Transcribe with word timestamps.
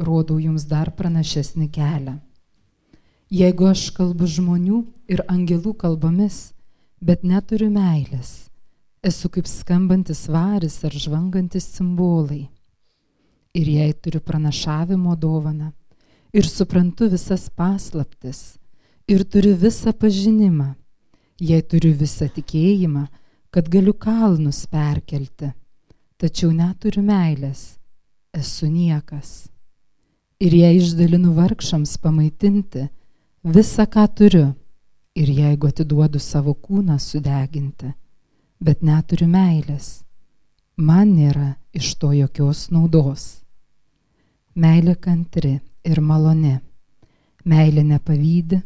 rodau 0.00 0.38
jums 0.40 0.66
dar 0.68 0.90
pranašesnį 0.96 1.68
kelią. 1.74 2.16
Jeigu 3.30 3.68
aš 3.70 3.90
kalbu 3.94 4.26
žmonių 4.26 4.80
ir 5.06 5.22
angelų 5.30 5.76
kalbomis, 5.78 6.50
bet 6.98 7.22
neturiu 7.22 7.68
meilės, 7.70 8.50
esu 9.06 9.30
kaip 9.32 9.46
skambantis 9.46 10.26
varis 10.28 10.80
ar 10.84 10.96
žvangantis 11.04 11.68
simbolai. 11.76 12.48
Ir 13.54 13.66
jei 13.66 13.92
turiu 13.94 14.20
pranašavimo 14.22 15.14
dovaną 15.16 15.70
ir 16.32 16.46
suprantu 16.46 17.08
visas 17.10 17.48
paslaptis 17.50 18.58
ir 19.10 19.24
turiu 19.24 19.56
visą 19.58 19.92
pažinimą, 19.92 20.74
jei 21.40 21.62
turiu 21.62 21.94
visą 21.98 22.28
tikėjimą, 22.30 23.06
kad 23.50 23.66
galiu 23.70 23.94
kalnus 23.94 24.62
perkelti, 24.70 25.50
tačiau 26.20 26.52
neturiu 26.54 27.02
meilės, 27.02 27.74
esu 28.30 28.70
niekas. 28.70 29.49
Ir 30.40 30.54
jei 30.56 30.78
išdalinu 30.78 31.34
vargšams 31.36 31.98
pamaitinti 32.00 32.86
visą, 33.44 33.84
ką 33.84 34.06
turiu, 34.16 34.46
ir 35.12 35.28
jeigu 35.28 35.68
atiduodu 35.68 36.18
savo 36.18 36.54
kūną 36.54 36.96
sudeginti, 36.96 37.90
bet 38.60 38.80
neturiu 38.80 39.28
meilės, 39.28 40.00
man 40.76 41.12
nėra 41.16 41.50
iš 41.76 41.92
to 42.00 42.14
jokios 42.16 42.70
naudos. 42.72 43.42
Meilė 44.56 44.94
kantri 44.96 45.58
ir 45.84 46.00
maloni, 46.00 46.56
meilė 47.44 47.84
nepavydi, 47.90 48.62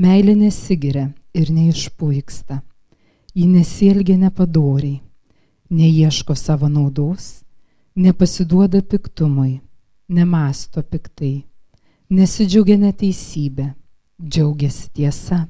meilė 0.00 0.34
nesigiria 0.40 1.10
ir 1.36 1.52
neišpuiksta, 1.52 2.62
ji 3.34 3.46
nesielgia 3.50 4.16
nepadoriai, 4.24 5.02
neieško 5.68 6.32
savo 6.32 6.72
naudos, 6.72 7.44
nepasiduoda 7.94 8.80
piktumui, 8.80 9.60
nemasto 10.08 10.82
piktai, 10.82 11.44
nesidžiaugia 12.10 12.76
neteisybė, 12.80 13.70
džiaugiasi 14.20 14.90
tiesa, 14.94 15.44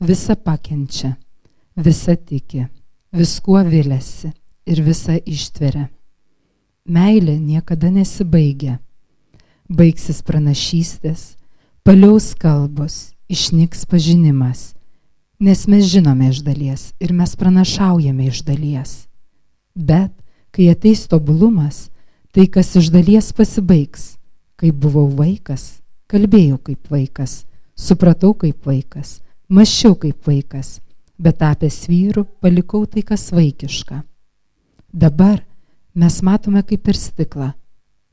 visa 0.00 0.36
pakenčia, 0.36 1.14
visa 1.76 2.16
tiki, 2.16 2.66
viskuo 3.12 3.62
vilėsi 3.64 4.32
ir 4.68 4.82
visa 4.84 5.18
ištveria. 5.18 5.88
Meilė 6.88 7.36
niekada 7.38 7.90
nesibaigia. 7.92 8.78
Baigsis 9.68 10.22
pranašystės, 10.24 11.36
paliaus 11.84 12.32
kalbos, 12.32 13.12
išnyks 13.28 13.84
pažinimas, 13.84 14.72
nes 15.40 15.66
mes 15.68 15.84
žinome 15.84 16.30
iš 16.32 16.40
dalies 16.46 16.86
ir 16.96 17.12
mes 17.12 17.34
pranašaujame 17.36 18.30
iš 18.30 18.40
dalies. 18.48 18.94
Bet 19.76 20.14
kai 20.50 20.70
ateis 20.72 21.04
tobulumas, 21.10 21.90
tai 22.38 22.46
kas 22.46 22.76
iš 22.78 22.92
dalies 22.94 23.32
pasibaigs. 23.34 24.12
Kai 24.54 24.68
buvau 24.70 25.08
vaikas, 25.10 25.80
kalbėjau 26.06 26.60
kaip 26.68 26.84
vaikas, 26.86 27.32
supratau 27.74 28.30
kaip 28.38 28.62
vaikas, 28.62 29.16
mašiau 29.50 29.96
kaip 29.98 30.22
vaikas, 30.22 30.76
bet 31.18 31.40
tapęs 31.40 31.78
vyru 31.90 32.22
palikau 32.38 32.84
tai 32.86 33.02
kas 33.02 33.24
vaikiška. 33.34 34.04
Dabar 34.94 35.40
mes 35.98 36.20
matome 36.22 36.62
kaip 36.62 36.84
per 36.86 36.94
stiklą, 36.94 37.48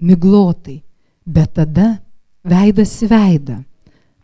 miglotai, 0.02 0.80
bet 1.22 1.54
tada 1.62 2.00
veidas 2.42 2.96
į 3.06 3.12
veidą. 3.14 3.60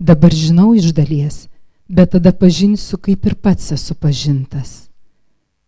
Dabar 0.01 0.33
žinau 0.33 0.71
iš 0.73 0.95
dalies, 0.97 1.43
bet 1.85 2.15
tada 2.17 2.33
pažinsiu, 2.33 2.97
kaip 2.97 3.29
ir 3.29 3.37
pats 3.37 3.69
esu 3.77 3.93
pažintas. 3.93 4.89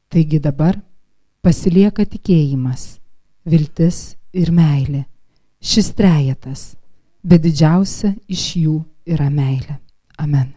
Taigi 0.09 0.41
dabar 0.41 0.81
pasilieka 1.45 2.09
tikėjimas, 2.09 2.97
viltis 3.45 4.17
ir 4.33 4.51
meilė. 4.51 5.05
Šis 5.63 5.93
trejetas, 5.95 6.73
bet 7.23 7.45
didžiausia 7.45 8.11
iš 8.27 8.49
jų 8.59 8.75
yra 9.07 9.29
meilė. 9.31 9.77
Amen. 10.19 10.51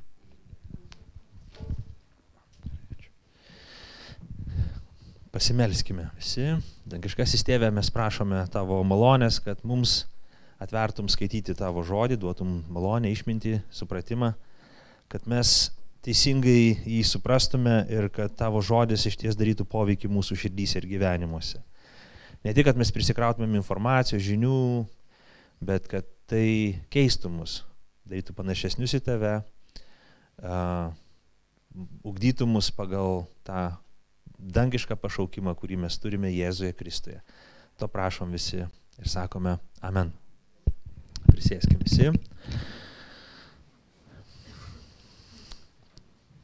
Pasimelskime 5.37 6.09
visi. 6.17 6.55
Dangiškasis 6.89 7.45
tėvė, 7.45 7.69
mes 7.75 7.91
prašome 7.93 8.41
tavo 8.51 8.81
malonės, 8.89 9.37
kad 9.45 9.61
mums 9.69 10.07
atvertum 10.63 11.11
skaityti 11.13 11.55
tavo 11.59 11.83
žodį, 11.85 12.17
duotum 12.23 12.63
malonę, 12.73 13.11
išminti, 13.13 13.59
supratimą, 13.69 14.33
kad 15.13 15.27
mes 15.29 15.53
teisingai 16.07 16.79
jį 16.87 17.03
suprastume 17.05 17.83
ir 17.93 18.09
kad 18.15 18.33
tavo 18.39 18.63
žodis 18.65 19.05
iš 19.11 19.19
ties 19.21 19.37
darytų 19.37 19.67
poveikį 19.69 20.09
mūsų 20.09 20.39
širdys 20.47 20.77
ir 20.79 20.89
gyvenimuose. 20.89 21.61
Ne 22.45 22.53
tik, 22.55 22.67
kad 22.69 22.79
mes 22.79 22.93
prisikrautumėm 22.95 23.57
informacijos, 23.59 24.25
žinių, 24.27 24.59
bet 25.65 25.89
kad 25.91 26.07
tai 26.31 26.83
keistų 26.93 27.31
mus, 27.33 27.61
darytų 28.11 28.35
panašesnius 28.37 28.97
į 28.99 29.03
tave, 29.07 29.33
uh, 30.43 30.93
ugdytų 32.07 32.49
mus 32.51 32.71
pagal 32.75 33.25
tą 33.47 33.69
dangišką 34.37 34.97
pašaukimą, 35.01 35.55
kurį 35.57 35.81
mes 35.87 35.99
turime 36.01 36.31
Jėzuje 36.33 36.75
Kristuje. 36.77 37.21
To 37.81 37.89
prašom 37.89 38.33
visi 38.33 38.63
ir 38.63 39.09
sakome 39.11 39.57
Amen. 39.85 40.13
Prisėskime 41.29 41.85
visi. 41.85 42.11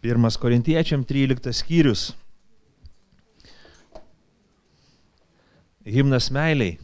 Pirmas 0.03 0.37
Korintiečiam 0.37 1.05
13 1.07 1.55
skyrius. 1.55 2.11
Himnas 5.85 6.31
meiliai. 6.31 6.79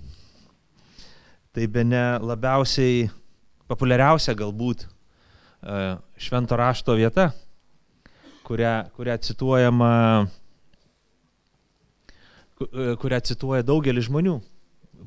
Tai 1.54 1.66
be 1.70 1.84
ne 1.86 2.03
labiausiai 2.19 3.06
populiariausia 3.70 4.34
galbūt 4.38 4.82
e, 4.84 4.88
švento 6.19 6.59
rašto 6.59 6.97
vieta, 6.98 7.28
kurią, 8.47 8.72
kurią 8.97 9.16
cituojama 9.22 9.91
e, 10.26 10.28
kurią 12.98 13.20
cituoja 13.31 13.62
daugelis 13.66 14.08
žmonių, 14.08 14.34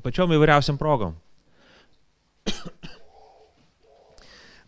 pačiom 0.04 0.32
įvairiausiam 0.38 0.76
progom. 0.80 1.12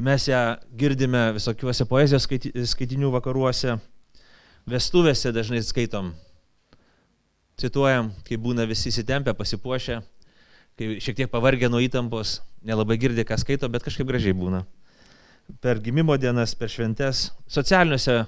Mes 0.04 0.28
ją 0.28 0.42
girdime 0.74 1.30
visokiuose 1.36 1.84
poezijos 1.88 2.26
skaitinių 2.74 3.08
vakaruose, 3.14 3.78
vestuvėse 4.68 5.32
dažnai 5.32 5.62
skaitom. 5.64 6.12
Cituojam, 7.60 8.10
kai 8.26 8.38
būna 8.40 8.66
visi 8.66 8.90
įsitempę, 8.90 9.34
pasipuošę, 9.38 10.00
kai 10.78 10.88
šiek 11.02 11.20
tiek 11.20 11.30
pavargę 11.30 11.68
nuo 11.70 11.78
įtampos, 11.84 12.40
nelabai 12.66 12.96
girdė, 12.98 13.22
ką 13.28 13.38
skaito, 13.38 13.68
bet 13.70 13.84
kažkaip 13.86 14.08
gražiai 14.08 14.34
būna. 14.34 14.64
Per 15.62 15.78
gimimo 15.84 16.16
dienas, 16.18 16.56
per 16.58 16.72
šventes, 16.72 17.28
socialiniuose 17.46 18.16
e, 18.18 18.24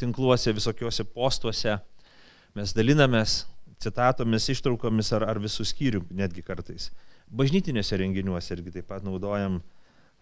tinkluose, 0.00 0.52
visokiuose 0.52 1.06
postuose 1.14 1.78
mes 2.58 2.74
dalinamės 2.76 3.44
citatomis, 3.80 4.48
ištraukomis 4.52 5.12
ar, 5.16 5.24
ar 5.30 5.40
visų 5.40 5.64
skyrių 5.70 6.02
netgi 6.18 6.44
kartais. 6.44 6.90
Bažnytiniuose 7.30 7.98
renginiuose 8.00 8.52
irgi 8.56 8.74
taip 8.74 8.88
pat 8.90 9.06
naudojam 9.06 9.60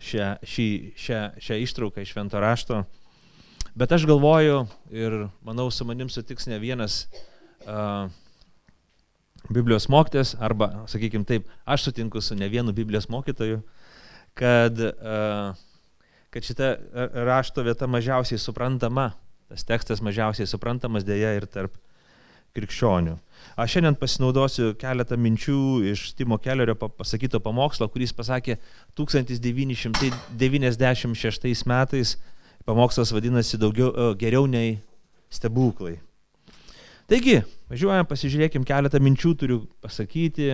šią, 0.03 0.37
šį, 0.45 0.69
šią, 0.99 1.23
šią 1.43 1.59
ištrauką 1.65 2.05
iš 2.05 2.13
švento 2.15 2.43
rašto. 2.43 2.85
Bet 3.77 3.93
aš 3.93 4.07
galvoju 4.09 4.63
ir 4.95 5.19
manau, 5.45 5.67
su 5.73 5.85
manim 5.89 6.13
sutiks 6.13 6.47
ne 6.51 6.61
vienas 6.61 7.05
uh, 7.65 8.13
Biblijos 9.51 9.89
mokytas, 9.93 10.35
arba, 10.43 10.71
sakykime 10.91 11.25
taip, 11.27 11.47
aš 11.65 11.83
sutinku 11.89 12.21
su 12.21 12.35
ne 12.35 12.49
vienu 12.49 12.73
Biblijos 12.73 13.09
mokytoju, 13.09 13.61
kad, 14.35 14.81
uh, 14.81 15.55
kad 16.31 16.43
šita 16.43 16.77
rašto 17.27 17.63
vieta 17.63 17.87
mažiausiai 17.87 18.39
suprantama, 18.39 19.13
tas 19.49 19.65
tekstas 19.65 20.03
mažiausiai 20.03 20.47
suprantamas 20.51 21.05
dėja 21.07 21.37
ir 21.39 21.47
tarp 21.47 21.73
krikščionių. 22.57 23.17
Aš 23.61 23.73
šiandien 23.77 23.97
pasinaudosiu 24.01 24.75
keletą 24.81 25.17
minčių 25.21 25.59
iš 25.93 26.01
Timo 26.17 26.37
Kellerio 26.43 26.75
pasakyto 26.77 27.39
pamokslo, 27.45 27.89
kuris 27.93 28.13
pasakė 28.17 28.55
1996 28.99 31.67
metais. 31.71 32.09
Pamokslas 32.67 33.13
vadinasi 33.15 33.57
daugiau, 33.63 33.91
geriau 34.19 34.45
nei 34.51 34.81
stebuklai. 35.31 36.06
Taigi, 37.07 37.37
važiuojam, 37.71 38.07
pasižiūrėkim, 38.11 38.65
keletą 38.67 38.99
minčių 38.99 39.31
turiu 39.39 39.57
pasakyti 39.79 40.49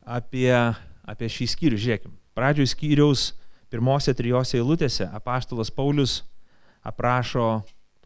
apie, 0.00 0.52
apie 1.04 1.28
šį 1.28 1.48
skyrių. 1.52 1.80
Žiūrėkim, 1.82 2.14
pradžioje 2.32 2.70
skyriaus 2.72 3.24
pirmose 3.68 4.14
trijose 4.16 4.56
eilutėse 4.56 5.04
apaštalas 5.18 5.68
Paulius 5.76 6.22
aprašo 6.88 7.50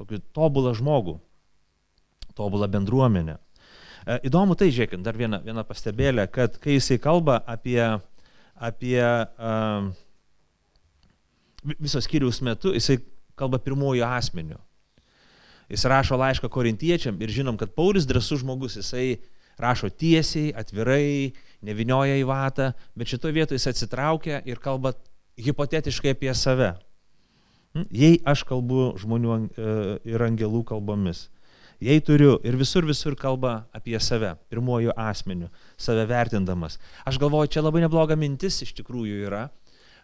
tokį 0.00 0.18
tobulą 0.34 0.72
žmogų, 0.74 1.14
tobulą 2.34 2.66
bendruomenę. 2.72 3.36
E, 3.38 4.16
įdomu 4.26 4.56
tai, 4.58 4.72
žiūrėkit, 4.74 4.98
dar 5.06 5.14
viena, 5.14 5.38
viena 5.44 5.62
pastebėlė, 5.68 6.24
kad 6.34 6.58
kai 6.58 6.80
jisai 6.80 6.98
kalba 6.98 7.36
apie, 7.46 7.78
apie 8.58 8.98
um, 9.04 9.92
visos 11.78 12.10
skyriaus 12.10 12.42
metu, 12.42 12.74
jisai 12.74 12.98
kalba 13.38 13.62
pirmųjų 13.62 14.02
asmenių. 14.08 14.58
Jis 15.70 15.86
rašo 15.86 16.18
laišką 16.18 16.50
korintiečiam 16.50 17.18
ir 17.22 17.30
žinom, 17.30 17.58
kad 17.58 17.70
Paulius 17.76 18.08
drasus 18.08 18.42
žmogus, 18.42 18.74
jisai 18.80 19.20
rašo 19.60 19.90
tiesiai, 19.92 20.50
atvirai, 20.56 21.32
nevinioja 21.62 22.16
į 22.18 22.24
vatą, 22.26 22.72
bet 22.98 23.12
šitoje 23.12 23.36
vietoje 23.36 23.60
jis 23.60 23.68
atsitraukia 23.70 24.40
ir 24.48 24.58
kalba 24.62 24.94
hipotetiškai 25.40 26.14
apie 26.16 26.32
save. 26.34 26.72
Hm? 27.76 27.86
Jei 27.94 28.16
aš 28.26 28.42
kalbu 28.48 28.94
žmonių 28.98 29.36
e, 29.36 29.74
ir 30.10 30.24
angelų 30.26 30.64
kalbomis, 30.72 31.28
jei 31.80 32.02
turiu 32.04 32.38
ir 32.44 32.58
visur 32.60 32.84
visur 32.88 33.14
kalba 33.18 33.70
apie 33.76 33.98
save, 34.02 34.34
pirmojų 34.50 34.96
asmenių, 34.98 35.52
save 35.80 36.08
vertindamas. 36.10 36.80
Aš 37.06 37.20
galvoju, 37.22 37.54
čia 37.54 37.64
labai 37.64 37.84
nebloga 37.84 38.18
mintis 38.18 38.60
iš 38.66 38.74
tikrųjų 38.80 39.24
yra. 39.28 39.46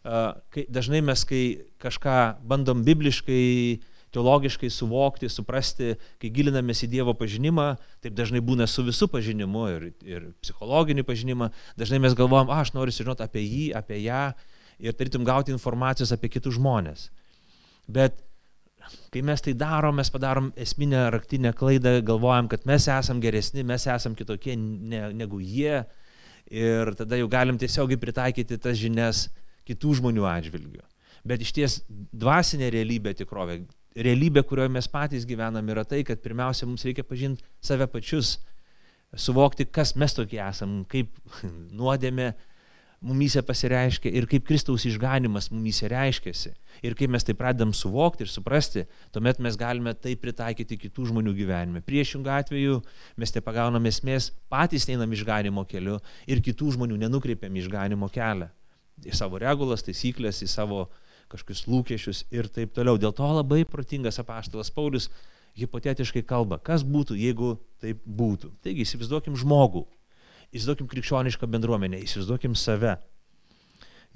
Kai, 0.07 0.63
dažnai 0.71 1.01
mes, 1.03 1.25
kai 1.27 1.67
kažką 1.83 2.39
bandom 2.47 2.85
bibliškai, 2.87 3.83
teologiškai 4.17 4.71
suvokti, 4.73 5.29
suprasti, 5.33 5.95
kai 6.23 6.33
gilinamės 6.33 6.83
į 6.87 6.91
Dievo 6.97 7.15
pažinimą, 7.19 7.69
taip 8.05 8.17
dažnai 8.17 8.41
būna 8.45 8.69
su 8.71 8.85
visų 8.87 9.11
pažinimu 9.13 9.67
ir, 9.75 9.89
ir 10.09 10.29
psichologinį 10.45 11.05
pažinimą, 11.07 11.51
dažnai 11.79 12.01
mes 12.03 12.17
galvojam, 12.17 12.53
aš 12.53 12.73
noriu 12.77 12.95
sužinoti 12.95 13.27
apie 13.27 13.45
jį, 13.45 13.67
apie 13.77 14.01
ją 14.07 14.31
ir 14.81 14.97
tarytum 14.97 15.25
gauti 15.27 15.53
informacijos 15.55 16.15
apie 16.17 16.33
kitus 16.33 16.57
žmonės. 16.57 17.11
Bet 17.87 18.19
kai 19.13 19.23
mes 19.27 19.43
tai 19.43 19.55
darom, 19.59 19.97
mes 19.99 20.11
padarom 20.13 20.51
esminę 20.57 21.07
raktinę 21.15 21.53
klaidą, 21.57 21.99
galvojam, 22.07 22.49
kad 22.49 22.67
mes 22.69 22.89
esam 22.93 23.21
geresni, 23.23 23.65
mes 23.67 23.87
esam 23.91 24.17
kitokie 24.19 24.57
ne, 24.57 25.09
negu 25.17 25.41
jie 25.43 25.83
ir 26.47 26.93
tada 26.99 27.19
jau 27.19 27.29
galim 27.31 27.59
tiesiogiai 27.59 27.99
pritaikyti 28.01 28.59
tas 28.63 28.79
žinias 28.79 29.27
kitų 29.67 29.97
žmonių 30.01 30.29
atžvilgių. 30.31 30.85
Bet 31.27 31.43
iš 31.43 31.51
ties 31.57 31.81
dvasinė 32.15 32.71
realybė 32.71 33.17
tikrovė, 33.19 33.65
realybė, 33.97 34.43
kurioje 34.47 34.73
mes 34.73 34.89
patys 34.91 35.25
gyvenam, 35.29 35.73
yra 35.73 35.85
tai, 35.89 36.03
kad 36.07 36.21
pirmiausia 36.25 36.69
mums 36.69 36.85
reikia 36.87 37.05
pažinti 37.07 37.45
save 37.65 37.89
pačius, 37.91 38.37
suvokti, 39.17 39.67
kas 39.71 39.95
mes 39.97 40.15
tokie 40.17 40.41
esam, 40.43 40.83
kaip 40.91 41.15
nuodėmė, 41.81 42.35
mumyse 43.07 43.43
pasireiškia 43.45 44.11
ir 44.19 44.27
kaip 44.31 44.47
Kristaus 44.49 44.87
išganimas 44.89 45.51
mumyse 45.53 45.89
reiškiasi. 45.91 46.53
Ir 46.85 46.97
kai 46.97 47.09
mes 47.13 47.25
tai 47.25 47.37
pradedam 47.37 47.73
suvokti 47.77 48.25
ir 48.25 48.31
suprasti, 48.33 48.87
tuomet 49.15 49.41
mes 49.45 49.57
galime 49.61 49.93
tai 49.95 50.17
pritaikyti 50.21 50.79
kitų 50.87 51.11
žmonių 51.13 51.35
gyvenime. 51.37 51.83
Priešingų 51.85 52.33
atveju 52.33 52.81
mes 53.21 53.33
te 53.33 53.43
pagaunam 53.45 53.87
esmės, 53.89 54.31
patys 54.53 54.89
einam 54.89 55.13
išganimo 55.13 55.65
keliu 55.69 55.99
ir 56.27 56.43
kitų 56.45 56.75
žmonių 56.77 56.99
nenukreipiam 57.05 57.57
išganimo 57.61 58.09
kelią. 58.13 58.49
Į 59.05 59.13
savo 59.13 59.39
regulas, 59.39 59.85
taisyklės, 59.85 60.41
į 60.41 60.49
savo 60.49 60.87
kažkokius 61.33 61.67
lūkesčius 61.71 62.25
ir 62.35 62.49
taip 62.53 62.75
toliau. 62.77 62.99
Dėl 63.01 63.15
to 63.17 63.27
labai 63.27 63.65
protingas 63.69 64.21
apaštalas 64.23 64.73
Paulius 64.75 65.11
hipotetiškai 65.57 66.23
kalba, 66.29 66.59
kas 66.63 66.85
būtų, 66.85 67.17
jeigu 67.19 67.57
taip 67.83 68.03
būtų. 68.05 68.53
Taigi 68.65 68.85
įsivaizduokim 68.85 69.39
žmogų, 69.41 69.87
Įsivaizduokim 70.55 70.89
krikščionišką 70.91 71.49
bendruomenę, 71.51 71.99
įsivaizduokim 72.07 72.55
save. 72.57 72.95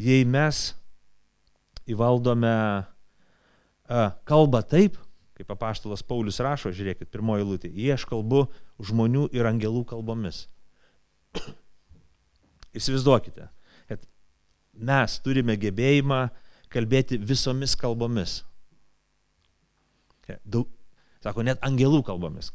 Jei 0.01 0.25
mes 0.25 0.71
įvaldome 1.91 2.53
kalbą 4.29 4.63
taip, 4.71 4.99
kaip 5.35 5.51
apaštalas 5.51 6.05
Paulius 6.07 6.39
rašo, 6.45 6.71
žiūrėkit, 6.77 7.11
pirmoji 7.11 7.49
lūtė, 7.49 7.71
jei 7.75 7.97
aš 7.97 8.07
kalbu 8.09 8.45
žmonių 8.87 9.27
ir 9.35 9.49
angelų 9.51 9.83
kalbomis. 9.91 10.45
Įsivaizduokite, 12.79 13.49
kad 13.91 14.07
mes 14.79 15.19
turime 15.25 15.59
gebėjimą 15.59 16.29
kalbėti 16.73 17.19
visomis 17.19 17.77
kalbomis. 17.79 18.41
Daug, 20.47 20.69
sako, 21.25 21.43
net 21.47 21.63
angelų 21.67 22.05
kalbomis. 22.07 22.53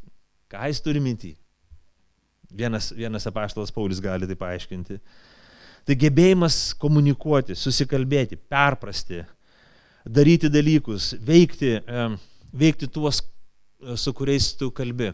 Ką 0.51 0.69
jis 0.69 0.81
turi 0.83 1.01
mintį? 1.03 1.33
Vienas, 2.56 2.91
vienas 2.95 3.25
apaštalas 3.27 3.73
Paulius 3.75 4.00
gali 4.00 4.27
tai 4.29 4.38
paaiškinti. 4.39 5.00
Tai 5.85 5.95
gebėjimas 6.01 6.73
komunikuoti, 6.81 7.57
susikalbėti, 7.57 8.38
perprasti, 8.50 9.21
daryti 10.06 10.50
dalykus, 10.50 11.13
veikti, 11.21 11.75
veikti 12.56 12.89
tuos, 12.89 13.21
e, 13.81 13.97
su 14.00 14.13
kuriais 14.13 14.53
tu 14.57 14.71
kalbi. 14.73 15.12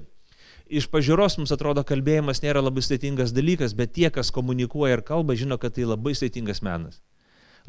Iš 0.71 0.87
pažiūros 0.91 1.35
mums 1.39 1.51
atrodo 1.51 1.83
kalbėjimas 1.83 2.39
nėra 2.43 2.61
labai 2.63 2.83
sudėtingas 2.85 3.33
dalykas, 3.35 3.73
bet 3.75 3.97
tie, 3.97 4.07
kas 4.13 4.31
komunikuoja 4.31 4.99
ir 4.99 5.03
kalba, 5.07 5.35
žino, 5.35 5.57
kad 5.59 5.75
tai 5.75 5.87
labai 5.87 6.13
sudėtingas 6.15 6.63
menas. 6.63 7.01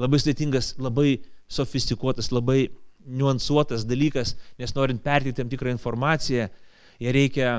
Labai 0.00 0.20
sudėtingas, 0.22 0.74
labai 0.80 1.20
sofistikuotas, 1.52 2.30
labai 2.32 2.70
niuansuotas 3.02 3.84
dalykas, 3.88 4.36
nes 4.60 4.74
norint 4.76 5.02
perteikti 5.02 5.42
tam 5.42 5.50
tikrą 5.50 5.72
informaciją, 5.74 6.48
ją 7.02 7.14
reikia 7.14 7.52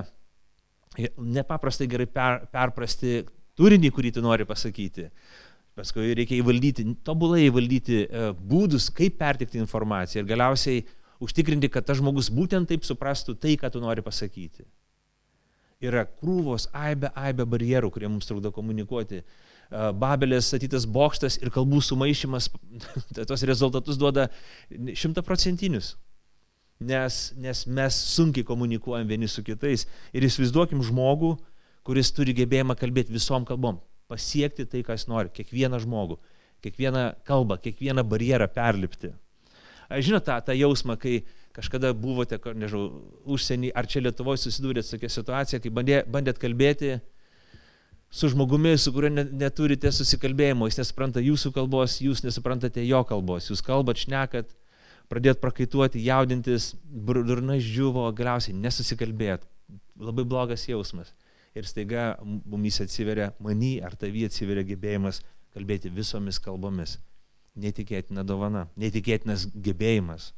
nepaprastai 1.17 1.87
gerai 1.89 2.07
per, 2.07 2.43
perprasti 2.53 3.23
turinį, 3.59 3.91
kurį 3.93 4.13
tu 4.15 4.23
nori 4.25 4.47
pasakyti. 4.49 5.09
Paskui 5.73 6.13
reikia 6.13 6.37
įvaldyti, 6.37 6.85
tobulai 7.05 7.47
įvaldyti 7.47 8.03
e, 8.03 8.27
būdus, 8.37 8.91
kaip 8.93 9.17
pertikti 9.17 9.57
informaciją 9.57 10.21
ir 10.21 10.29
galiausiai 10.29 10.83
užtikrinti, 11.23 11.69
kad 11.73 11.87
tas 11.87 11.97
žmogus 11.97 12.29
būtent 12.33 12.69
taip 12.69 12.85
suprastų 12.85 13.33
tai, 13.41 13.55
ką 13.57 13.71
tu 13.73 13.81
nori 13.81 14.03
pasakyti. 14.05 14.67
Yra 15.83 16.05
krūvos, 16.05 16.69
aibė, 16.77 17.09
aibė 17.17 17.47
barjerų, 17.49 17.89
kurie 17.91 18.07
mums 18.07 18.29
trukdo 18.29 18.53
komunikuoti. 18.55 19.23
E, 19.73 19.89
Babelės 19.97 20.53
statytas 20.53 20.85
bokštas 20.85 21.39
ir 21.41 21.49
kalbų 21.53 21.81
sumaišymas, 21.81 22.51
tos 23.29 23.45
rezultatus 23.49 23.97
duoda 23.97 24.29
šimtaprocentinius 24.69 25.95
nes, 26.83 27.33
nes 27.37 27.65
mes 27.65 27.97
sunkiai 28.13 28.45
komunikuojam 28.45 29.07
vieni 29.07 29.27
su 29.27 29.43
kitais. 29.43 29.87
Ir 30.13 30.25
įsivaizduokim 30.27 30.83
žmogų, 30.85 31.35
kuris 31.87 32.11
turi 32.15 32.35
gebėjimą 32.37 32.75
kalbėti 32.79 33.13
visom 33.15 33.47
kalbom, 33.47 33.79
pasiekti 34.11 34.65
tai, 34.69 34.83
kas 34.87 35.07
nori, 35.09 35.31
kiekvieną 35.33 35.81
žmogų, 35.83 36.19
kiekvieną 36.63 37.05
kalbą, 37.27 37.59
kiekvieną 37.63 38.05
barjerą 38.07 38.47
perlipti. 38.53 39.13
Žinote 39.93 40.31
tą, 40.31 40.39
tą 40.47 40.55
jausmą, 40.57 40.95
kai 40.97 41.21
kažkada 41.53 41.91
buvote, 41.93 42.39
nežinau, 42.57 43.01
užsienį 43.29 43.73
ar 43.77 43.87
čia 43.89 44.01
Lietuvoje 44.01 44.45
susidūrėte 44.45 44.87
su 44.87 44.95
tokia 44.95 45.11
situacija, 45.11 45.59
kai 45.61 45.71
bandė, 45.73 45.99
bandėt 46.09 46.39
kalbėti 46.41 46.95
su 48.13 48.29
žmogumi, 48.29 48.75
su 48.77 48.91
kuriuo 48.93 49.23
neturite 49.33 49.89
susikalbėjimo, 49.89 50.67
jis 50.69 50.77
nesupranta 50.83 51.21
jūsų 51.23 51.49
kalbos, 51.55 51.95
jūs 51.97 52.19
nesuprantate 52.21 52.83
jo 52.85 52.99
kalbos, 53.09 53.47
jūs 53.49 53.63
kalbat, 53.65 54.03
šnekat, 54.03 54.51
pradėt 55.09 55.41
prakaituoti, 55.41 56.03
jaudintis, 56.05 56.75
durna 56.85 57.57
žuvo, 57.57 58.05
galiausiai 58.13 58.53
nesusikalbėt. 58.53 59.47
Labai 59.97 60.27
blogas 60.29 60.67
jausmas. 60.69 61.09
Ir 61.57 61.65
staiga 61.65 62.11
mumis 62.21 62.77
atsiveria, 62.85 63.31
many 63.41 63.79
ar 63.81 63.97
tavy 63.97 64.27
atsiveria 64.29 64.61
gebėjimas 64.69 65.23
kalbėti 65.57 65.89
visomis 65.89 66.37
kalbomis. 66.37 66.99
Netikėtina 67.57 68.21
dovana, 68.21 68.67
netikėtinas 68.77 69.47
gebėjimas. 69.57 70.35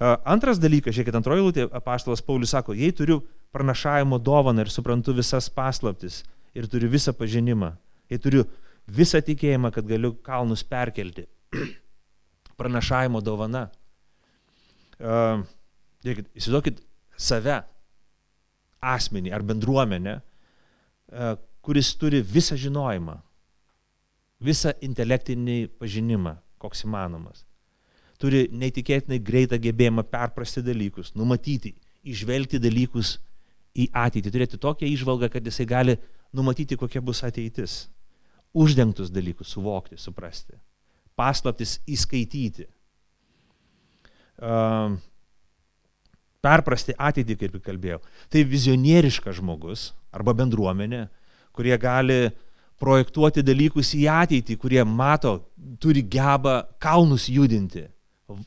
Antras 0.00 0.56
dalykas, 0.56 0.96
žiūrėkit, 0.96 1.20
antroji 1.20 1.44
lūtė, 1.44 1.68
apaštalas 1.68 2.24
Paulius 2.24 2.56
sako, 2.56 2.72
jei 2.72 2.96
turiu 2.96 3.20
pranašavimo 3.52 4.16
dovaną 4.16 4.64
ir 4.64 4.72
suprantu 4.72 5.12
visas 5.20 5.52
paslaptis 5.52 6.22
ir 6.54 6.68
turiu 6.70 6.90
visą 6.90 7.14
pažinimą, 7.16 7.72
jei 8.10 8.20
turiu 8.22 8.44
visą 8.86 9.20
tikėjimą, 9.24 9.72
kad 9.74 9.86
galiu 9.88 10.14
kalnus 10.24 10.64
perkelti, 10.66 11.26
pranašavimo 12.60 13.22
dovana, 13.24 13.66
uh, 15.00 15.42
įsivaizduokit 16.04 16.82
save, 17.16 17.62
asmenį 18.84 19.32
ar 19.34 19.44
bendruomenę, 19.46 20.18
uh, 20.20 21.34
kuris 21.64 21.94
turi 21.96 22.20
visą 22.20 22.58
žinojimą, 22.60 23.16
visą 24.44 24.74
intelektinį 24.84 25.58
pažinimą, 25.80 26.36
koks 26.60 26.84
įmanomas. 26.84 27.44
Turi 28.20 28.46
neįtikėtinai 28.52 29.18
greitą 29.24 29.58
gebėjimą 29.60 30.04
perprasti 30.08 30.62
dalykus, 30.64 31.12
numatyti, 31.18 31.74
išvelgti 32.04 32.60
dalykus 32.62 33.16
į 33.74 33.88
ateitį, 33.96 34.30
turėti 34.30 34.60
tokią 34.60 34.88
išvalgą, 34.92 35.30
kad 35.32 35.46
jisai 35.48 35.66
gali 35.66 35.96
numatyti, 36.34 36.78
kokia 36.80 37.02
bus 37.04 37.22
ateitis. 37.26 37.84
Uždengtus 38.54 39.10
dalykus 39.10 39.50
suvokti, 39.50 39.98
suprasti. 39.98 40.54
Paslaptis 41.18 41.80
įskaityti 41.90 42.68
uh, 44.42 44.94
perprasti 46.44 46.94
ateitį, 46.98 47.36
kaip 47.40 47.58
kalbėjau. 47.64 48.00
Tai 48.30 48.44
vizionieriškas 48.50 49.38
žmogus 49.40 49.92
arba 50.14 50.34
bendruomenė, 50.36 51.06
kurie 51.54 51.74
gali 51.80 52.28
projektuoti 52.80 53.44
dalykus 53.46 53.94
į 53.96 54.04
ateitį, 54.10 54.58
kurie 54.60 54.82
mato, 54.84 55.38
turi 55.80 56.02
gebą 56.02 56.60
kalnus 56.82 57.28
judinti. 57.32 57.86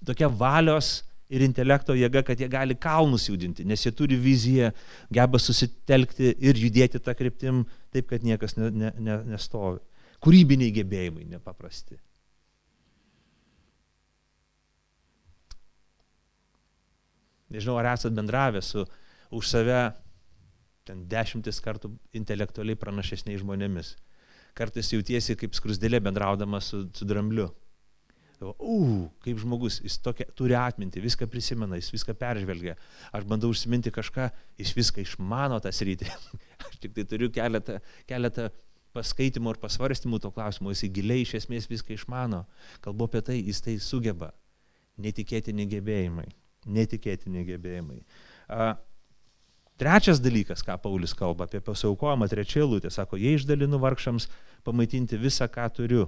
Tokia 0.05 0.29
valios 0.29 1.01
ir 1.33 1.43
intelekto 1.43 1.95
jėga, 1.97 2.23
kad 2.27 2.39
jie 2.39 2.47
gali 2.51 2.75
kalnus 2.79 3.27
judinti, 3.29 3.65
nes 3.67 3.83
jie 3.83 3.91
turi 3.95 4.17
viziją, 4.19 4.71
geba 5.13 5.39
susitelkti 5.41 6.33
ir 6.39 6.59
judėti 6.59 7.01
tą 7.03 7.15
kryptim 7.17 7.65
taip, 7.93 8.07
kad 8.11 8.23
niekas 8.23 8.57
ne, 8.59 8.71
ne, 8.71 8.91
ne, 8.99 9.17
nestovi. 9.33 9.81
Kūrybiniai 10.23 10.73
gebėjimai 10.73 11.27
nepaprasti. 11.29 11.99
Nežinau, 17.53 17.77
ar 17.79 17.93
esat 17.93 18.15
bendravę 18.15 18.61
su 18.65 18.83
už 19.31 19.47
save 19.47 19.83
ten 20.87 21.03
dešimtis 21.11 21.59
kartų 21.63 21.91
intelektualiai 22.15 22.79
pranašesniai 22.79 23.39
žmonėmis. 23.39 23.93
Kartais 24.57 24.89
jautiesi 24.91 25.35
kaip 25.39 25.55
skrusdėlė 25.55 25.99
bendraudamas 26.03 26.71
su, 26.71 26.85
su 26.95 27.07
drambliu. 27.07 27.51
U, 28.37 29.09
kaip 29.25 29.39
žmogus, 29.41 29.79
jis 29.81 29.95
tokia, 30.05 30.27
turi 30.37 30.53
atminti, 30.57 31.01
viską 31.01 31.25
prisimena, 31.31 31.79
jis 31.79 31.89
viską 31.95 32.13
peržvelgia. 32.19 32.75
Aš 33.15 33.25
bandau 33.25 33.49
užsiminti 33.49 33.89
kažką, 33.93 34.27
jis 34.61 34.73
viską 34.77 35.01
išmano 35.01 35.57
tą 35.63 35.71
sritį. 35.73 36.11
Aš 36.67 36.77
tik 36.83 36.93
tai 36.93 37.05
turiu 37.09 37.31
keletą, 37.33 37.79
keletą 38.09 38.51
paskaitimų 38.93 39.55
ir 39.55 39.61
pasvarstymų 39.61 40.19
to 40.21 40.31
klausimo, 40.35 40.73
jis 40.73 40.85
giliai 40.93 41.23
iš 41.25 41.33
esmės 41.41 41.65
viską 41.69 41.95
išmano. 41.97 42.43
Kalbu 42.85 43.09
apie 43.09 43.23
tai, 43.25 43.39
jis 43.41 43.63
tai 43.65 43.77
sugeba. 43.81 44.29
Netikėtini 45.01 45.65
gebėjimai. 45.73 46.27
Netikėtini 46.77 47.41
gebėjimai. 47.47 48.03
A, 48.53 48.69
trečias 49.81 50.21
dalykas, 50.21 50.61
ką 50.65 50.77
Paulius 50.81 51.17
kalba 51.17 51.49
apie 51.49 51.61
pasiaukojimą, 51.65 52.29
trečia 52.29 52.69
lūtė, 52.69 52.93
sako, 52.93 53.17
jei 53.21 53.37
išdalinu 53.37 53.81
vargšams 53.81 54.29
pamaitinti 54.65 55.17
visą, 55.21 55.49
ką 55.49 55.69
turiu, 55.73 56.07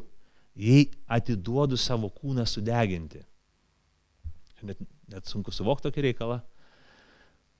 jei 0.60 0.90
atiduodu 1.08 1.78
savo 1.80 2.10
kūną 2.12 2.46
sudeginti. 2.48 3.22
Net, 4.68 4.80
net 5.08 5.30
sunku 5.30 5.54
suvokti 5.56 5.88
tokį 5.88 6.10
reikalą. 6.10 6.40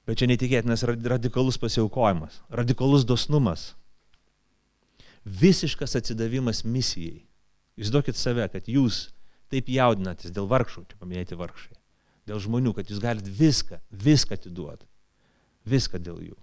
Bet 0.10 0.20
čia 0.20 0.28
netikėtinas 0.28 0.84
radikalus 0.84 1.60
pasiaukojimas, 1.62 2.40
radikalus 2.50 3.06
dosnumas, 3.06 3.74
visiškas 5.24 5.96
atsidavimas 6.00 6.64
misijai. 6.66 7.22
Įsivaizduokit 7.80 8.18
save, 8.20 8.48
kad 8.52 8.68
jūs 8.68 9.10
taip 9.54 9.70
jaudinatės 9.72 10.34
dėl 10.36 10.50
vargšų, 10.50 10.84
čia 10.90 10.98
paminėti 11.00 11.38
vargšai, 11.40 11.78
dėl 12.28 12.42
žmonių, 12.44 12.74
kad 12.76 12.90
jūs 12.90 13.00
galite 13.04 13.32
viską, 13.32 13.80
viską 13.92 14.36
atiduoti. 14.40 14.88
Viską 15.70 16.02
dėl 16.02 16.20
jų. 16.26 16.36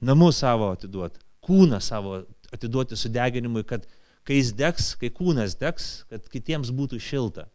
Namus 0.00 0.40
savo 0.40 0.70
atiduoti, 0.72 1.20
kūną 1.44 1.78
savo 1.84 2.22
atiduoti 2.54 2.96
sudeginimui, 2.96 3.62
kad 3.68 3.84
kai 4.26 4.38
jis 4.40 4.52
degs, 4.56 4.92
kai 5.00 5.10
kūnas 5.14 5.56
degs, 5.60 5.90
kad 6.10 6.26
kitiems 6.32 6.72
būtų 6.76 7.00
šilta. 7.02 7.48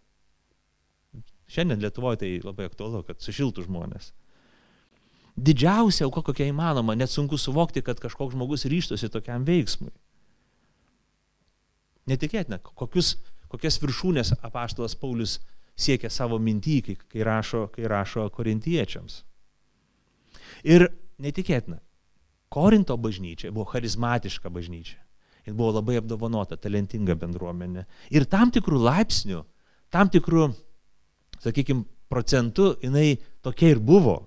Šiandien 1.52 1.82
Lietuvoje 1.84 2.22
tai 2.24 2.32
labai 2.42 2.70
aktualu, 2.70 3.04
kad 3.06 3.22
sušiltų 3.22 3.68
žmonės. 3.68 4.12
Didžiausia 5.36 6.08
auka, 6.08 6.24
kokia 6.26 6.48
įmanoma, 6.50 6.96
net 6.96 7.12
sunku 7.12 7.38
suvokti, 7.38 7.84
kad 7.86 8.00
kažkoks 8.02 8.34
žmogus 8.34 8.66
ryštosi 8.72 9.12
tokiam 9.12 9.46
veiksmui. 9.46 9.92
Netikėtina, 12.10 12.62
kokius, 12.64 13.16
kokias 13.52 13.78
viršūnės 13.82 14.36
apaštalas 14.40 14.96
Paulius 14.98 15.40
siekia 15.76 16.10
savo 16.14 16.40
mintį, 16.40 16.78
kai, 16.86 16.96
kai, 17.04 17.24
rašo, 17.28 17.66
kai 17.74 17.90
rašo 17.92 18.30
korintiečiams. 18.34 19.24
Ir 20.64 20.88
netikėtina, 21.22 21.82
Korinto 22.56 22.96
bažnyčia 22.98 23.52
buvo 23.52 23.66
charizmatiška 23.68 24.50
bažnyčia. 24.50 25.02
Jis 25.46 25.54
buvo 25.54 25.76
labai 25.76 26.00
apdovanota, 26.00 26.58
talentinga 26.58 27.16
bendruomenė. 27.22 27.86
Ir 28.14 28.26
tam 28.30 28.50
tikrų 28.54 28.80
laipsnių, 28.82 29.44
tam 29.94 30.10
tikrų, 30.10 30.48
sakykime, 31.44 31.86
procentų 32.10 32.76
jinai 32.84 33.18
tokia 33.46 33.76
ir 33.76 33.82
buvo. 33.84 34.24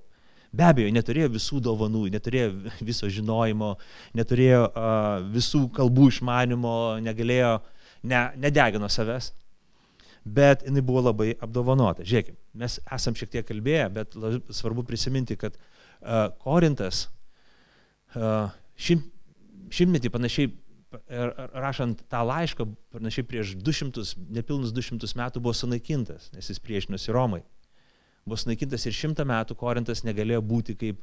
Be 0.54 0.64
abejo, 0.64 0.92
neturėjo 0.94 1.28
visų 1.34 1.58
dovanų, 1.64 2.06
neturėjo 2.14 2.52
viso 2.88 3.08
žinojimo, 3.12 3.74
neturėjo 4.16 4.62
uh, 4.68 5.26
visų 5.34 5.66
kalbų 5.76 6.08
išmanimo, 6.14 6.76
negalėjo, 7.04 7.58
ne, 8.08 8.22
nedegino 8.40 8.88
savęs, 8.88 9.32
bet 10.24 10.64
jinai 10.64 10.84
buvo 10.84 11.04
labai 11.10 11.34
apdovanota. 11.44 12.06
Žiūrėkime, 12.06 12.38
mes 12.62 12.78
esam 12.96 13.18
šiek 13.18 13.34
tiek 13.34 13.48
kalbėję, 13.48 13.90
bet 13.98 14.16
svarbu 14.56 14.86
prisiminti, 14.88 15.36
kad 15.36 15.58
uh, 15.58 16.30
Korintas 16.40 17.04
uh, 18.16 18.48
šim, 18.80 19.04
šimtmetį 19.74 20.14
panašiai 20.14 20.54
rašant 20.88 22.00
tą 22.08 22.22
laišką, 22.24 22.64
panašiai 22.94 23.26
prieš 23.28 23.54
200, 23.60 24.04
nepilnus 24.32 24.72
200 24.72 25.10
metų 25.20 25.42
buvo 25.44 25.52
sunaikintas, 25.56 26.30
nes 26.32 26.48
jis 26.48 26.62
priešinosi 26.64 27.12
Romai 27.12 27.42
buvo 28.28 28.38
sunaikintas 28.38 28.86
ir 28.86 28.96
šimtą 28.96 29.26
metų 29.28 29.56
Korintas 29.58 30.04
negalėjo 30.06 30.42
būti 30.44 30.76
kaip, 30.78 31.00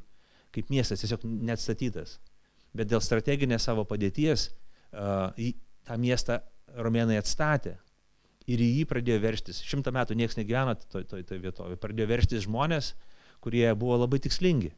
kaip 0.54 0.70
miestas, 0.72 1.02
tiesiog 1.02 1.24
neatstatytas. 1.26 2.18
Bet 2.76 2.90
dėl 2.90 3.02
strateginės 3.02 3.66
savo 3.66 3.86
padėties 3.88 4.50
uh, 4.50 5.32
tą 5.86 5.98
miestą 6.00 6.40
romėnai 6.76 7.18
atstatė 7.20 7.76
ir 8.46 8.62
į 8.62 8.68
jį 8.80 8.84
pradėjo 8.90 9.22
verštis. 9.24 9.62
Šimtą 9.66 9.92
metų 9.96 10.18
niekas 10.18 10.38
negyveno 10.38 10.76
toje 10.86 11.08
to, 11.10 11.22
to 11.26 11.40
vietovėje. 11.42 11.80
Pradėjo 11.82 12.10
verštis 12.12 12.44
žmonės, 12.46 12.92
kurie 13.42 13.66
buvo 13.78 13.98
labai 14.04 14.20
tikslingi. 14.22 14.72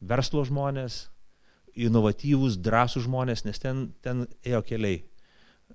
Verslo 0.00 0.44
žmonės, 0.46 1.06
inovatyvūs, 1.76 2.58
drąsų 2.64 3.04
žmonės, 3.04 3.44
nes 3.46 3.60
ten, 3.60 3.86
ten 4.04 4.24
ėjo 4.46 4.62
keliai, 4.66 5.02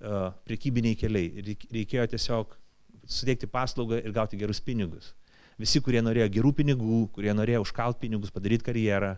uh, 0.02 0.32
priekybiniai 0.48 0.98
keliai. 0.98 1.46
Reikėjo 1.70 2.08
tiesiog 2.16 2.58
suteikti 3.06 3.50
paslaugą 3.52 4.02
ir 4.02 4.16
gauti 4.16 4.40
gerus 4.40 4.62
pinigus. 4.64 5.14
Visi, 5.62 5.82
kurie 5.84 6.02
norėjo 6.02 6.30
gerų 6.34 6.56
pinigų, 6.58 7.04
kurie 7.14 7.34
norėjo 7.38 7.62
užkalt 7.66 8.00
pinigus, 8.02 8.34
padaryti 8.34 8.66
karjerą, 8.66 9.12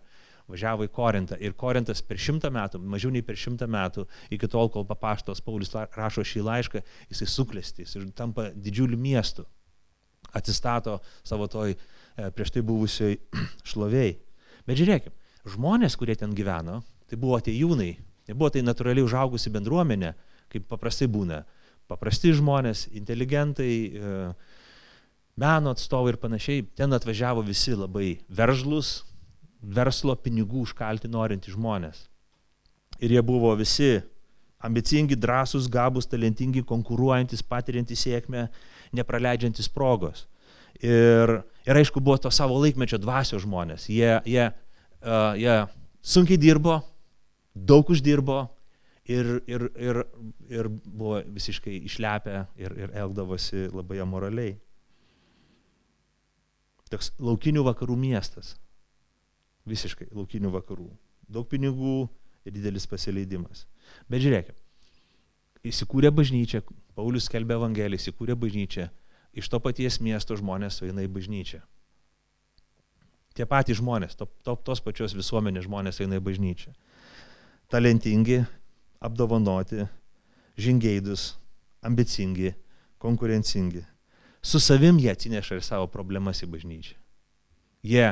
važiavo 0.52 0.88
į 0.88 0.92
Korintą. 0.92 1.38
Ir 1.40 1.56
Korintas 1.60 2.04
per 2.04 2.20
šimtą 2.20 2.52
metų, 2.54 2.82
mažiau 2.84 3.14
nei 3.14 3.24
per 3.24 3.40
šimtą 3.40 3.68
metų, 3.72 4.06
iki 4.34 4.50
tol, 4.52 4.68
kol 4.74 4.84
papaštos 4.90 5.42
Paulius 5.46 5.72
rašo 5.96 6.26
šį 6.28 6.44
laišką, 6.50 6.84
jisai 7.14 7.30
suklestys 7.32 7.96
ir 7.96 8.10
tampa 8.18 8.50
didžiuliu 8.52 9.00
miestu. 9.00 9.46
Atsistato 10.34 10.98
savo 11.24 11.48
toj 11.48 11.76
e, 11.76 11.78
prieš 12.36 12.56
tai 12.56 12.64
buvusioj 12.66 13.18
šloviai. 13.70 14.18
Bet 14.68 14.80
žiūrėkime, 14.80 15.16
žmonės, 15.50 15.98
kurie 16.00 16.16
ten 16.20 16.34
gyveno, 16.36 16.82
tai 17.10 17.20
buvo 17.20 17.38
atejūnai, 17.40 17.92
nebuvo 18.30 18.50
tai 18.54 18.64
natūraliai 18.64 19.06
užaugusi 19.06 19.52
bendruomenė, 19.54 20.14
kaip 20.54 20.68
paprastai 20.72 21.10
būna. 21.12 21.44
Paprasti 21.92 22.32
žmonės, 22.36 22.88
inteligentai, 22.96 23.74
e, 23.92 24.14
meno 25.40 25.74
atstovai 25.74 26.14
ir 26.14 26.20
panašiai, 26.22 26.64
ten 26.78 26.96
atvažiavo 26.96 27.44
visi 27.46 27.76
labai 27.76 28.16
veržlus, 28.30 29.02
verslo 29.64 30.16
pinigų 30.20 30.64
užkalti 30.68 31.12
norintys 31.12 31.56
žmonės. 31.58 32.08
Ir 33.04 33.16
jie 33.16 33.24
buvo 33.26 33.52
visi 33.60 33.98
ambicingi, 34.64 35.18
drąsūs, 35.20 35.68
gabus, 35.72 36.08
talentingi, 36.08 36.64
konkuruojantis, 36.68 37.44
patiriantys 37.44 38.06
sėkmę, 38.06 38.48
nepraleidžiantis 38.96 39.68
progos. 39.72 40.28
Ir, 40.84 41.42
ir 41.68 41.80
aišku, 41.80 42.02
buvo 42.04 42.18
to 42.20 42.32
savo 42.32 42.56
laikmečio 42.62 43.00
dvasios 43.02 43.44
žmonės. 43.44 43.90
Jie, 43.92 44.16
jie, 44.28 44.48
uh, 45.04 45.34
jie 45.40 45.56
sunkiai 46.04 46.40
dirbo, 46.40 46.80
daug 47.54 47.90
uždirbo 47.94 48.42
ir, 49.06 49.40
ir, 49.48 49.70
ir, 49.78 50.04
ir 50.50 50.70
buvo 50.84 51.22
visiškai 51.36 51.84
išlepę 51.90 52.46
ir, 52.58 52.78
ir 52.86 52.96
elgdavosi 53.04 53.68
labai 53.72 54.02
amoraliai 54.04 54.58
toks 56.94 57.14
laukinių 57.22 57.64
vakarų 57.66 57.98
miestas. 57.98 58.56
Visiškai 59.70 60.10
laukinių 60.14 60.52
vakarų. 60.54 60.90
Daug 61.32 61.48
pinigų 61.50 62.04
ir 62.44 62.54
didelis 62.56 62.86
pasileidimas. 62.90 63.64
Bet 64.12 64.24
žiūrėkime, 64.24 64.58
įsikūrė 65.72 66.12
bažnyčia, 66.14 66.62
Paulius 66.94 67.30
skelbė 67.30 67.56
Evangeliją, 67.58 68.02
įsikūrė 68.02 68.36
bažnyčia, 68.38 68.90
iš 69.34 69.50
to 69.50 69.60
paties 69.64 70.02
miesto 70.04 70.36
žmonės 70.38 70.82
sueina 70.82 71.06
į 71.06 71.10
bažnyčią. 71.16 71.64
Tie 73.34 73.48
patys 73.50 73.80
žmonės, 73.80 74.18
to, 74.18 74.28
to, 74.46 74.56
tos 74.62 74.82
pačios 74.84 75.16
visuomenės 75.18 75.66
žmonės 75.66 76.02
eina 76.04 76.20
į 76.20 76.26
bažnyčią. 76.26 76.74
Talentingi, 77.74 78.44
apdovanoti, 79.02 79.88
žingeidus, 80.62 81.32
ambicingi, 81.82 82.54
konkurencingi 83.02 83.82
su 84.44 84.60
savim 84.60 85.00
jie 85.00 85.12
atsineša 85.12 85.56
ir 85.56 85.64
savo 85.64 85.88
problemas 85.88 86.44
į 86.44 86.50
bažnyčią. 86.52 86.98
Jie, 87.88 88.10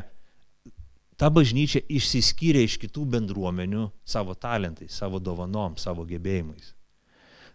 ta 1.20 1.30
bažnyčia 1.30 1.84
išsiskyrė 1.92 2.64
iš 2.64 2.78
kitų 2.80 3.04
bendruomenių 3.16 3.90
savo 4.08 4.36
talentais, 4.36 4.96
savo 4.96 5.20
dovanom, 5.20 5.76
savo 5.78 6.06
gebėjimais. 6.08 6.72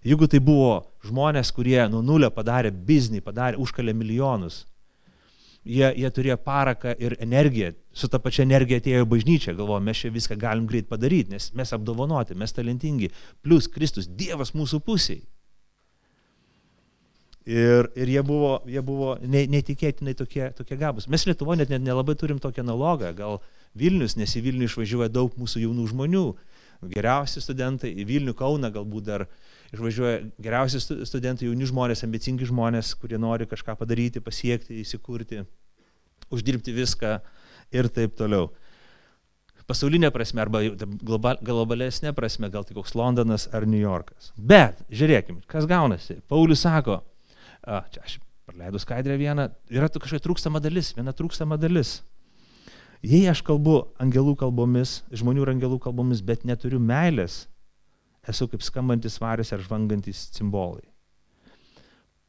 Jeigu 0.06 0.28
tai 0.30 0.42
buvo 0.44 0.84
žmonės, 1.08 1.50
kurie 1.56 1.80
nuo 1.90 2.02
nulio 2.04 2.28
padarė 2.30 2.70
biznį, 2.70 3.22
padarė, 3.24 3.58
užkalė 3.58 3.96
milijonus, 3.96 4.66
jie, 5.66 5.86
jie 6.00 6.10
turėjo 6.14 6.36
paraką 6.42 6.94
ir 7.02 7.16
energiją, 7.22 7.72
su 7.96 8.08
ta 8.12 8.20
pačia 8.22 8.46
energija 8.46 8.80
atėjo 8.80 9.04
į 9.04 9.08
bažnyčią, 9.12 9.56
galvojo, 9.58 9.82
mes 9.84 10.02
čia 10.02 10.12
viską 10.14 10.38
galim 10.40 10.66
greit 10.70 10.88
padaryti, 10.90 11.34
nes 11.34 11.50
mes 11.58 11.72
apdovanoti, 11.76 12.36
mes 12.38 12.54
talentingi, 12.54 13.10
plus 13.42 13.68
Kristus, 13.72 14.08
Dievas 14.08 14.54
mūsų 14.56 14.82
pusiai. 14.86 15.24
Ir, 17.46 17.86
ir 17.94 18.10
jie 18.10 18.22
buvo, 18.26 18.56
jie 18.66 18.82
buvo 18.82 19.12
neįtikėtinai 19.22 20.16
tokie, 20.18 20.48
tokie 20.58 20.74
gabus. 20.80 21.06
Mes 21.06 21.22
Lietuvoje 21.28 21.60
net, 21.60 21.70
net 21.70 21.84
nelabai 21.84 22.16
turim 22.18 22.40
tokią 22.42 22.64
analogą. 22.64 23.12
Gal 23.14 23.38
Vilnius, 23.78 24.16
nes 24.18 24.34
į 24.34 24.42
Vilnių 24.48 24.66
išvažiuoja 24.66 25.06
daug 25.14 25.36
mūsų 25.38 25.62
jaunų 25.62 25.84
žmonių. 25.92 26.24
Geriausi 26.90 27.38
studentai, 27.44 27.92
į 27.94 28.08
Vilnių 28.08 28.34
Kauną 28.34 28.72
galbūt 28.74 29.06
dar 29.06 29.28
išvažiuoja 29.76 30.18
geriausi 30.42 30.80
studentai, 30.80 31.46
jauni 31.48 31.68
žmonės, 31.68 32.04
ambicingi 32.06 32.48
žmonės, 32.48 32.94
kurie 33.00 33.20
nori 33.20 33.46
kažką 33.48 33.76
padaryti, 33.78 34.22
pasiekti, 34.24 34.80
įsikurti, 34.82 35.42
uždirbti 36.32 36.74
viską 36.76 37.18
ir 37.76 37.90
taip 37.92 38.16
toliau. 38.18 38.50
pasaulinė 39.66 40.12
prasme 40.14 40.44
arba 40.44 40.60
global, 41.02 41.38
globalesnė 41.42 42.12
prasme, 42.14 42.50
gal 42.50 42.62
tik 42.64 42.76
koks 42.78 42.94
Londonas 42.94 43.48
ar 43.52 43.66
New 43.66 43.80
Yorkas. 43.80 44.30
Bet, 44.36 44.84
žiūrėkime, 44.90 45.42
kas 45.50 45.66
gaunasi. 45.66 46.20
Paulius 46.30 46.62
sako, 46.62 47.00
a, 47.66 47.82
čia 47.90 48.04
aš 48.06 48.20
praleidau 48.46 48.78
skaidrę 48.78 49.16
vieną, 49.18 49.48
yra 49.74 49.88
kažkokia 49.90 50.22
trūkstama 50.22 50.62
dalis, 50.62 50.92
viena 50.94 51.10
trūkstama 51.16 51.58
dalis. 51.58 51.98
Jei 53.02 53.26
aš 53.28 53.42
kalbu 53.46 53.80
angelų 54.02 54.36
kalbomis, 54.38 55.00
žmonių 55.10 55.50
angelų 55.50 55.80
kalbomis, 55.82 56.22
bet 56.22 56.46
neturiu 56.46 56.78
meilės, 56.78 57.44
esu 58.28 58.48
kaip 58.50 58.64
skambantis 58.64 59.20
varis 59.22 59.52
ar 59.54 59.62
žvangantis 59.62 60.26
cimbolai. 60.34 60.84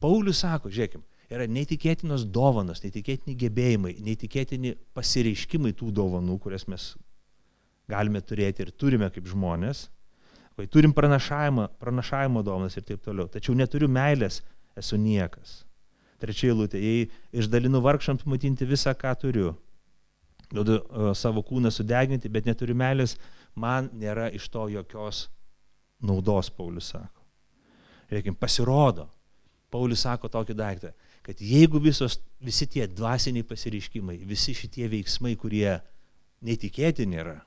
Paulius 0.02 0.44
sako, 0.44 0.70
žiūrėkime, 0.70 1.04
yra 1.34 1.48
neįtikėtinos 1.50 2.28
dovanos, 2.34 2.84
neįtikėtini 2.84 3.36
gebėjimai, 3.40 3.96
neįtikėtini 4.06 4.76
pasireiškimai 4.98 5.74
tų 5.78 5.92
dovanų, 5.98 6.38
kurias 6.44 6.68
mes 6.70 6.92
galime 7.90 8.22
turėti 8.22 8.66
ir 8.66 8.74
turime 8.76 9.10
kaip 9.14 9.30
žmonės. 9.30 9.88
Kai 10.58 10.66
turim 10.74 10.94
pranašavimo, 10.94 11.68
pranašavimo 11.78 12.42
dovanas 12.46 12.78
ir 12.78 12.86
taip 12.86 13.04
toliau. 13.06 13.30
Tačiau 13.30 13.54
neturiu 13.58 13.90
meilės, 13.94 14.42
esu 14.78 14.98
niekas. 14.98 15.62
Trečia 16.18 16.50
eilutė, 16.50 16.82
jei 16.82 17.04
išdalinu 17.38 17.82
vargšams 17.86 18.26
matinti 18.26 18.66
visą, 18.66 18.96
ką 18.98 19.12
turiu, 19.22 19.52
duodu 20.50 20.80
uh, 20.80 21.12
savo 21.14 21.44
kūną 21.46 21.70
sudeginti, 21.74 22.32
bet 22.34 22.50
neturiu 22.50 22.74
meilės, 22.78 23.20
man 23.54 23.92
nėra 23.94 24.32
iš 24.34 24.50
to 24.50 24.66
jokios 24.74 25.28
naudos, 26.04 26.50
Paulius 26.50 26.92
sako. 26.94 27.24
Reikim, 28.12 28.36
pasirodo, 28.36 29.08
Paulius 29.72 30.06
sako 30.06 30.30
tokį 30.32 30.56
daiktą, 30.56 30.94
kad 31.26 31.42
jeigu 31.44 31.80
visos, 31.84 32.22
visi 32.40 32.68
tie 32.72 32.88
dvasiniai 32.88 33.44
pasireiškimai, 33.48 34.16
visi 34.30 34.56
šitie 34.56 34.88
veiksmai, 34.92 35.36
kurie 35.40 35.80
neįtikėtini 36.46 37.20
yra, 37.20 37.42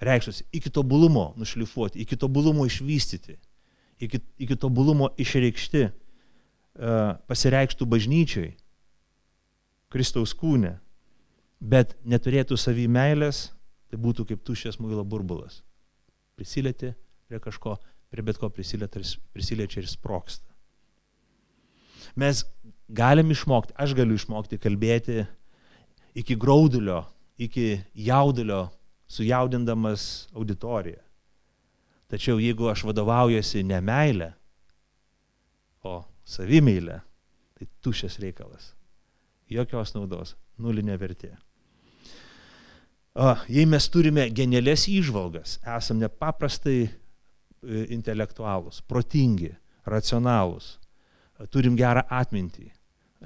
reikštus 0.00 0.42
iki 0.54 0.70
tobulumo 0.72 1.32
nušlifuoti, 1.36 2.00
iki 2.00 2.16
tobulumo 2.16 2.64
išvystyti, 2.66 3.36
iki, 4.00 4.22
iki 4.40 4.56
tobulumo 4.56 5.10
išreikšti, 5.20 5.84
uh, 5.90 7.12
pasireikštų 7.28 7.88
bažnyčiai, 7.90 8.54
Kristaus 9.92 10.32
kūne, 10.32 10.78
bet 11.60 11.92
neturėtų 12.08 12.56
savy 12.56 12.88
meilės, 12.88 13.50
tai 13.92 14.00
būtų 14.00 14.24
kaip 14.30 14.40
tuščias 14.40 14.80
muilo 14.80 15.04
burbulas. 15.04 15.60
Prisilieti 16.38 16.94
prie 17.32 17.40
kažko, 17.40 17.78
prie 18.12 18.22
bet 18.22 18.36
ko 18.36 18.50
prisiliečia 18.52 19.80
ir 19.80 19.88
sproksta. 19.88 20.44
Mes 22.20 22.42
galim 22.92 23.30
išmokti, 23.32 23.72
aš 23.80 23.94
galiu 23.96 24.18
išmokti 24.18 24.60
kalbėti 24.60 25.22
iki 26.18 26.36
graudulio, 26.36 27.06
iki 27.40 27.80
jaudulio, 27.96 28.66
sujaudindamas 29.08 30.28
auditoriją. 30.36 31.00
Tačiau 32.12 32.36
jeigu 32.36 32.68
aš 32.68 32.84
vadovaujuosi 32.84 33.64
ne 33.64 33.80
meilę, 33.80 34.32
o 35.88 36.02
savimeilę, 36.28 37.00
tai 37.56 37.68
tušės 37.80 38.18
reikalas. 38.20 38.74
Jokios 39.48 39.94
naudos, 39.96 40.36
nulinė 40.60 40.98
vertė. 41.00 41.32
O, 43.16 43.32
jei 43.48 43.64
mes 43.68 43.88
turime 43.92 44.28
genialės 44.32 44.86
įžvalgas, 44.88 45.58
esam 45.64 45.98
nepaprastai 46.00 46.90
intelektualūs, 47.62 48.82
protingi, 48.88 49.52
racionalūs, 49.88 50.76
turim 51.50 51.76
gerą 51.78 52.02
atmintį, 52.10 52.68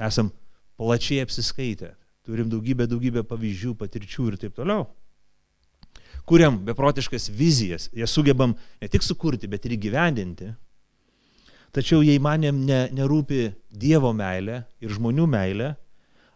esam 0.08 0.30
plačiai 0.76 1.24
apsiskaitę, 1.24 1.94
turim 2.26 2.50
daugybę, 2.52 2.86
daugybę 2.90 3.24
pavyzdžių, 3.28 3.74
patirčių 3.80 4.30
ir 4.32 4.38
taip 4.40 4.56
toliau. 4.56 4.86
Kuriam 6.26 6.58
beprotiškas 6.66 7.28
vizijas, 7.30 7.88
jas 7.94 8.10
sugebam 8.10 8.56
ne 8.82 8.88
tik 8.90 9.04
sukurti, 9.06 9.46
bet 9.46 9.66
ir 9.66 9.76
įgyvendinti. 9.76 10.50
Tačiau 11.76 12.02
jei 12.02 12.18
manėm 12.22 12.64
ne, 12.66 12.86
nerūpi 12.96 13.50
Dievo 13.70 14.10
meilė 14.16 14.64
ir 14.82 14.94
žmonių 14.96 15.26
meilė, 15.30 15.74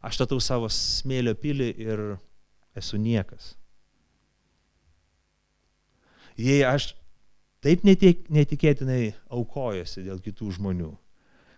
aš 0.05 0.21
statau 0.21 0.39
savo 0.41 0.69
smėlio 0.71 1.35
pilį 1.35 1.71
ir 1.81 2.05
esu 2.77 3.01
niekas. 3.01 3.55
Jei 6.39 6.63
aš 6.65 6.93
taip 7.65 7.85
netikėtinai 7.85 9.13
aukojosi 9.33 10.05
dėl 10.07 10.21
kitų 10.25 10.55
žmonių, 10.57 10.91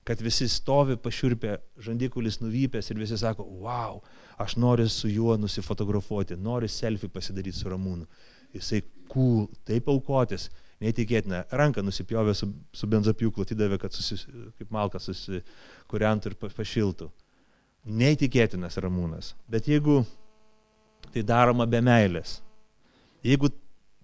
kad 0.06 0.22
visi 0.22 0.48
stovi 0.50 0.96
pašiurpę, 0.98 1.58
žandikulis 1.82 2.40
nuvypęs 2.42 2.90
ir 2.90 2.98
visi 2.98 3.18
sako, 3.18 3.46
wow, 3.62 4.00
aš 4.42 4.56
noriu 4.58 4.88
su 4.90 5.10
juo 5.10 5.36
nusifotografuoti, 5.38 6.38
noriu 6.38 6.70
selfie 6.70 7.10
pasidaryti 7.12 7.58
su 7.58 7.70
Ramūnu. 7.70 8.08
Jisai 8.52 8.82
cool, 9.12 9.46
taip 9.68 9.86
aukotis, 9.88 10.48
neįtikėtina, 10.82 11.44
ranką 11.54 11.84
nusipjovė 11.86 12.34
su, 12.34 12.48
su 12.74 12.88
benzopjūklu, 12.90 13.46
atidavė, 13.46 13.78
kad 13.80 13.94
susi, 13.94 14.18
kaip 14.58 14.72
malka 14.74 15.00
susikuriantų 15.02 16.32
ir 16.32 16.38
pašiltų. 16.42 17.08
Neįtikėtinas 18.02 18.78
Ramūnas. 18.82 19.32
Bet 19.50 19.70
jeigu 19.70 20.02
tai 21.14 21.22
daroma 21.26 21.66
be 21.70 21.80
meilės, 21.82 22.40
jeigu 23.26 23.50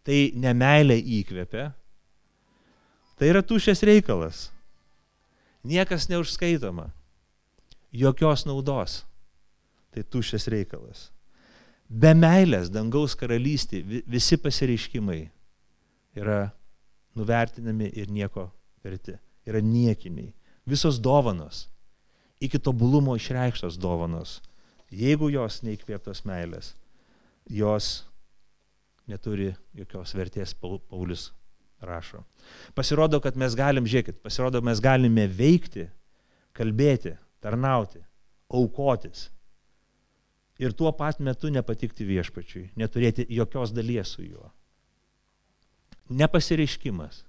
tai 0.06 0.28
nemeilė 0.38 0.96
įkvepia, 1.18 1.68
tai 3.18 3.32
yra 3.32 3.42
tušės 3.42 3.82
reikalas 3.86 4.48
niekas 5.68 6.08
neužskaitoma, 6.08 6.90
jokios 7.92 8.46
naudos. 8.46 9.04
Tai 9.88 10.04
tušės 10.04 10.48
reikalas. 10.52 11.08
Be 11.88 12.12
meilės 12.12 12.68
dangaus 12.68 13.14
karalystė 13.16 13.80
visi 14.04 14.36
pasireiškimai 14.36 15.22
yra 16.18 16.50
nuvertinami 17.16 17.88
ir 17.96 18.12
nieko 18.12 18.50
verti. 18.84 19.16
Yra 19.48 19.62
niekiniai. 19.64 20.34
Visos 20.68 20.98
dovanos, 21.00 21.64
iki 22.44 22.60
tobulumo 22.60 23.16
išreikštos 23.16 23.78
dovanos, 23.80 24.42
jeigu 24.92 25.30
jos 25.32 25.62
neįkvėptos 25.64 26.26
meilės, 26.28 26.74
jos 27.48 28.04
neturi 29.08 29.54
jokios 29.72 30.12
vertės, 30.12 30.52
Paulius 30.52 31.30
rašo. 31.80 32.22
Pasirodo, 32.74 33.20
kad 33.20 33.36
mes 33.36 33.54
galim, 33.56 33.86
žiūrėkit, 33.86 34.20
pasirodo, 34.24 34.62
mes 34.64 34.80
galime 34.82 35.26
veikti, 35.30 35.88
kalbėti, 36.56 37.14
tarnauti, 37.44 38.00
aukotis. 38.48 39.28
Ir 40.58 40.74
tuo 40.74 40.90
pat 40.96 41.20
metu 41.22 41.52
nepatikti 41.54 42.06
viešpačiui, 42.06 42.70
neturėti 42.78 43.28
jokios 43.30 43.70
dalies 43.74 44.16
su 44.16 44.24
juo. 44.24 44.48
Nepasireiškimas, 46.08 47.22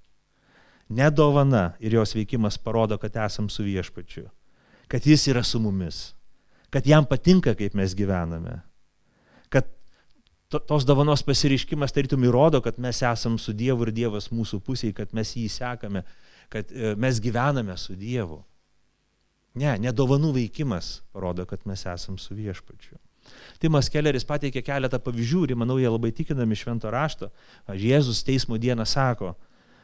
nedovana 0.90 1.76
ir 1.80 1.94
jos 2.00 2.16
veikimas 2.16 2.58
parodo, 2.58 2.98
kad 2.98 3.20
esam 3.26 3.50
su 3.50 3.64
viešpačiu, 3.68 4.26
kad 4.88 5.06
jis 5.06 5.28
yra 5.30 5.44
su 5.44 5.60
mumis, 5.62 6.16
kad 6.74 6.88
jam 6.88 7.06
patinka, 7.06 7.54
kaip 7.54 7.76
mes 7.78 7.94
gyvename, 7.94 8.62
tos 10.50 10.86
dovanos 10.86 11.22
pasireiškimas 11.22 11.94
tarytum 11.94 12.24
įrodo, 12.26 12.62
kad 12.66 12.80
mes 12.82 13.04
esam 13.06 13.38
su 13.38 13.54
Dievu 13.54 13.86
ir 13.86 13.92
Dievas 13.94 14.32
mūsų 14.34 14.58
pusėje, 14.66 14.96
kad 14.98 15.12
mes 15.14 15.36
jį 15.38 15.46
sekame, 15.54 16.02
kad 16.50 16.72
e, 16.74 16.96
mes 16.98 17.20
gyvename 17.22 17.76
su 17.78 17.94
Dievu. 17.94 18.40
Ne, 19.60 19.76
nedovanų 19.82 20.32
veikimas 20.34 21.04
parodo, 21.14 21.46
kad 21.50 21.62
mes 21.70 21.86
esam 21.86 22.18
su 22.18 22.34
viešpačiu. 22.38 22.98
Timas 23.62 23.92
Kelleris 23.94 24.26
pateikė 24.26 24.64
keletą 24.66 24.98
pavyzdžių 25.06 25.44
ir 25.46 25.60
manau, 25.60 25.78
jie 25.78 25.90
labai 25.90 26.10
tikinami 26.18 26.58
švento 26.58 26.90
rašto. 26.90 27.30
Jėzus 27.70 28.24
teismo 28.26 28.58
dieną 28.58 28.88
sako, 28.90 29.36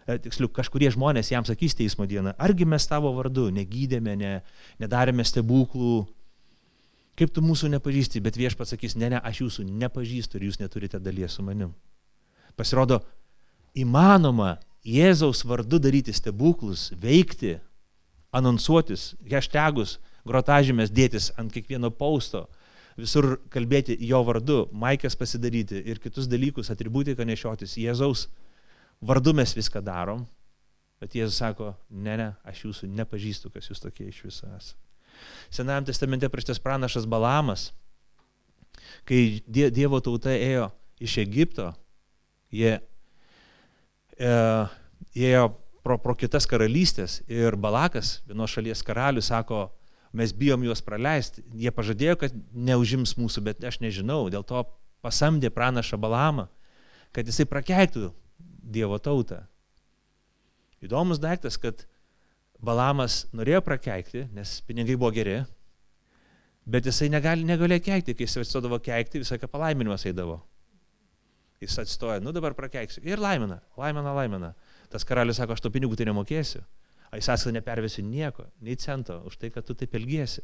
e, 0.07 0.17
tiksliau, 0.17 0.49
kažkurie 0.49 0.89
žmonės 0.97 1.29
jam 1.29 1.45
sakys 1.45 1.77
teismo 1.77 2.09
dieną, 2.09 2.33
argi 2.41 2.65
mes 2.65 2.89
tavo 2.89 3.13
vardu 3.13 3.51
negydėme, 3.53 4.17
ne, 4.17 4.33
nedarėme 4.81 5.21
stebuklų, 5.29 6.07
Kaip 7.15 7.31
tu 7.31 7.43
mūsų 7.43 7.69
nepažįsti, 7.71 8.19
bet 8.23 8.35
viešpats 8.35 8.73
sakys, 8.75 8.97
ne, 8.99 9.09
ne, 9.13 9.19
aš 9.23 9.45
jūsų 9.45 9.63
nepažįstu 9.69 10.39
ir 10.39 10.49
jūs 10.49 10.59
neturite 10.59 10.99
dalies 10.99 11.37
su 11.37 11.45
manim. 11.47 11.71
Pasirodo, 12.59 13.01
įmanoma 13.75 14.57
Jėzaus 14.85 15.41
vardu 15.47 15.79
daryti 15.81 16.13
stebuklus, 16.13 16.91
veikti, 17.01 17.55
anonsuotis, 18.35 19.13
hashtagus, 19.31 19.95
grotažymės 20.27 20.91
dėtis 20.93 21.31
ant 21.39 21.53
kiekvieno 21.53 21.89
pausto, 21.89 22.45
visur 22.99 23.39
kalbėti 23.51 23.97
jo 24.05 24.21
vardu, 24.27 24.59
maikės 24.75 25.17
pasidaryti 25.17 25.81
ir 25.81 26.01
kitus 26.03 26.29
dalykus, 26.31 26.69
atributiką 26.71 27.25
nešiotis. 27.27 27.77
Jėzaus 27.81 28.27
vardu 29.01 29.33
mes 29.35 29.55
viską 29.57 29.81
darom, 29.83 30.27
bet 31.01 31.17
Jėzus 31.17 31.41
sako, 31.41 31.73
ne, 31.89 32.17
ne, 32.21 32.31
aš 32.45 32.67
jūsų 32.67 32.91
nepažįstu, 32.91 33.51
kas 33.55 33.71
jūs 33.71 33.83
tokie 33.83 34.11
iš 34.11 34.25
viso 34.27 34.51
esate. 34.51 34.84
Senajam 35.53 35.85
testamente 35.87 36.29
prieštas 36.29 36.59
pranašas 36.59 37.05
Balamas, 37.07 37.69
kai 39.07 39.41
Dievo 39.47 40.01
tauta 40.03 40.33
ėjo 40.33 40.69
iš 40.99 41.19
Egipto, 41.21 41.69
jie 42.51 42.79
e, 44.17 44.33
ėjo 45.15 45.45
pro, 45.85 45.97
pro 46.01 46.15
kitas 46.17 46.47
karalystės 46.49 47.21
ir 47.29 47.57
Balakas, 47.61 48.19
vienos 48.27 48.53
šalies 48.55 48.83
karalius, 48.85 49.29
sako, 49.29 49.67
mes 50.15 50.33
bijom 50.33 50.63
juos 50.65 50.81
praleisti. 50.83 51.43
Jie 51.59 51.71
pažadėjo, 51.75 52.17
kad 52.23 52.35
neužims 52.53 53.15
mūsų, 53.19 53.43
bet 53.49 53.65
aš 53.67 53.81
nežinau, 53.83 54.23
dėl 54.33 54.45
to 54.47 54.63
pasamdė 55.05 55.51
pranašą 55.53 55.99
Balamą, 56.01 56.47
kad 57.15 57.27
jisai 57.27 57.47
prakeiktų 57.49 58.13
Dievo 58.65 58.97
tautą. 58.97 59.43
Įdomus 60.81 61.19
daiktas, 61.21 61.59
kad 61.61 61.85
Balamas 62.63 63.25
norėjo 63.35 63.61
prakeikti, 63.65 64.25
nes 64.33 64.59
pinigai 64.67 64.95
buvo 64.95 65.11
geri, 65.15 65.41
bet 66.65 66.87
jisai 66.87 67.09
negali, 67.11 67.45
negalėjo 67.45 67.83
keikti, 67.89 68.15
kai 68.15 68.27
jis 68.27 68.39
atsistodavo 68.41 68.79
keikti, 68.83 69.21
visą 69.21 69.37
ką 69.41 69.49
palaiminimas 69.51 70.05
eidavo. 70.07 70.39
Jis 71.61 71.77
atstoja, 71.81 72.19
nu 72.23 72.33
dabar 72.35 72.53
prakeiksiu. 72.55 73.03
Ir 73.07 73.21
laimina, 73.21 73.61
laimina, 73.79 74.13
laimina. 74.15 74.53
Tas 74.91 75.05
karalius 75.07 75.39
sako, 75.39 75.55
aš 75.55 75.63
to 75.63 75.71
pinigų 75.73 75.97
tai 75.97 76.07
nemokėsiu. 76.09 76.63
A 77.11 77.19
jis 77.19 77.29
sąskaitą 77.29 77.55
nepervesiu 77.55 78.03
nieko, 78.03 78.47
nei 78.61 78.75
cento, 78.75 79.21
už 79.27 79.37
tai, 79.39 79.51
kad 79.53 79.65
tu 79.65 79.75
taip 79.77 79.95
elgiesi. 79.95 80.43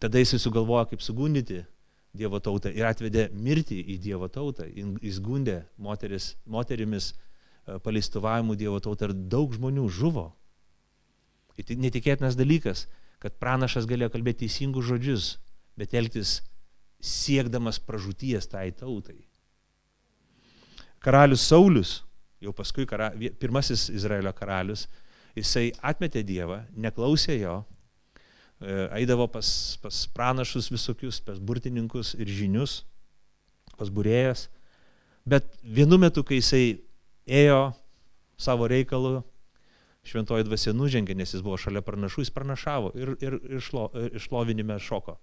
Tada 0.00 0.20
jis 0.20 0.36
sugalvojo, 0.42 0.90
kaip 0.92 1.04
sugundyti 1.04 1.64
Dievo 2.10 2.40
tautą 2.42 2.72
ir 2.74 2.88
atvedė 2.88 3.28
mirtį 3.30 3.76
į 3.94 3.96
Dievo 4.02 4.26
tautą. 4.32 4.64
Jis 4.66 5.20
gundė 5.22 5.60
moteris, 5.78 6.32
moterimis 6.42 7.12
e, 7.12 7.76
paleistuvavimu 7.84 8.56
Dievo 8.58 8.80
tautą 8.82 9.06
ir 9.08 9.14
daug 9.30 9.54
žmonių 9.54 9.84
žuvo. 9.94 10.24
Tai 11.66 11.76
netikėtinas 11.80 12.38
dalykas, 12.38 12.86
kad 13.20 13.36
pranašas 13.40 13.88
galėjo 13.88 14.14
kalbėti 14.14 14.46
teisingus 14.46 14.86
žodžius, 14.88 15.34
bet 15.78 15.94
elgtis 15.96 16.40
siekdamas 17.00 17.80
pražūties 17.82 18.48
tai 18.50 18.70
tautai. 18.76 19.18
Karalius 21.00 21.44
Saulis, 21.48 22.00
jau 22.44 22.52
paskui 22.56 22.84
kara, 22.88 23.10
pirmasis 23.40 23.88
Izraelio 23.92 24.32
karalius, 24.36 24.86
jisai 25.36 25.70
atmetė 25.80 26.22
Dievą, 26.26 26.60
neklausė 26.76 27.38
jo, 27.40 27.54
e, 28.60 28.74
eidavo 29.00 29.28
pas, 29.32 29.48
pas 29.80 30.02
pranašus 30.12 30.68
visokius, 30.72 31.20
pas 31.24 31.40
burtininkus 31.40 32.12
ir 32.20 32.28
žinius, 32.28 32.82
pas 33.80 33.88
burėjas, 33.88 34.48
bet 35.24 35.48
vienu 35.64 35.96
metu, 36.00 36.24
kai 36.26 36.40
jisai 36.40 36.64
ėjo 37.24 37.62
savo 38.40 38.68
reikalų, 38.68 39.20
šventoji 40.06 40.46
dvasia 40.48 40.72
nužengė, 40.76 41.14
nes 41.16 41.34
jis 41.34 41.42
buvo 41.44 41.58
šalia 41.60 41.82
pranašų, 41.84 42.24
jis 42.24 42.32
pranašavo 42.34 42.92
ir, 42.98 43.14
ir, 43.20 43.36
ir 43.50 43.64
šlo, 43.64 43.88
išlovinime 44.16 44.78
šoko. 44.80 45.18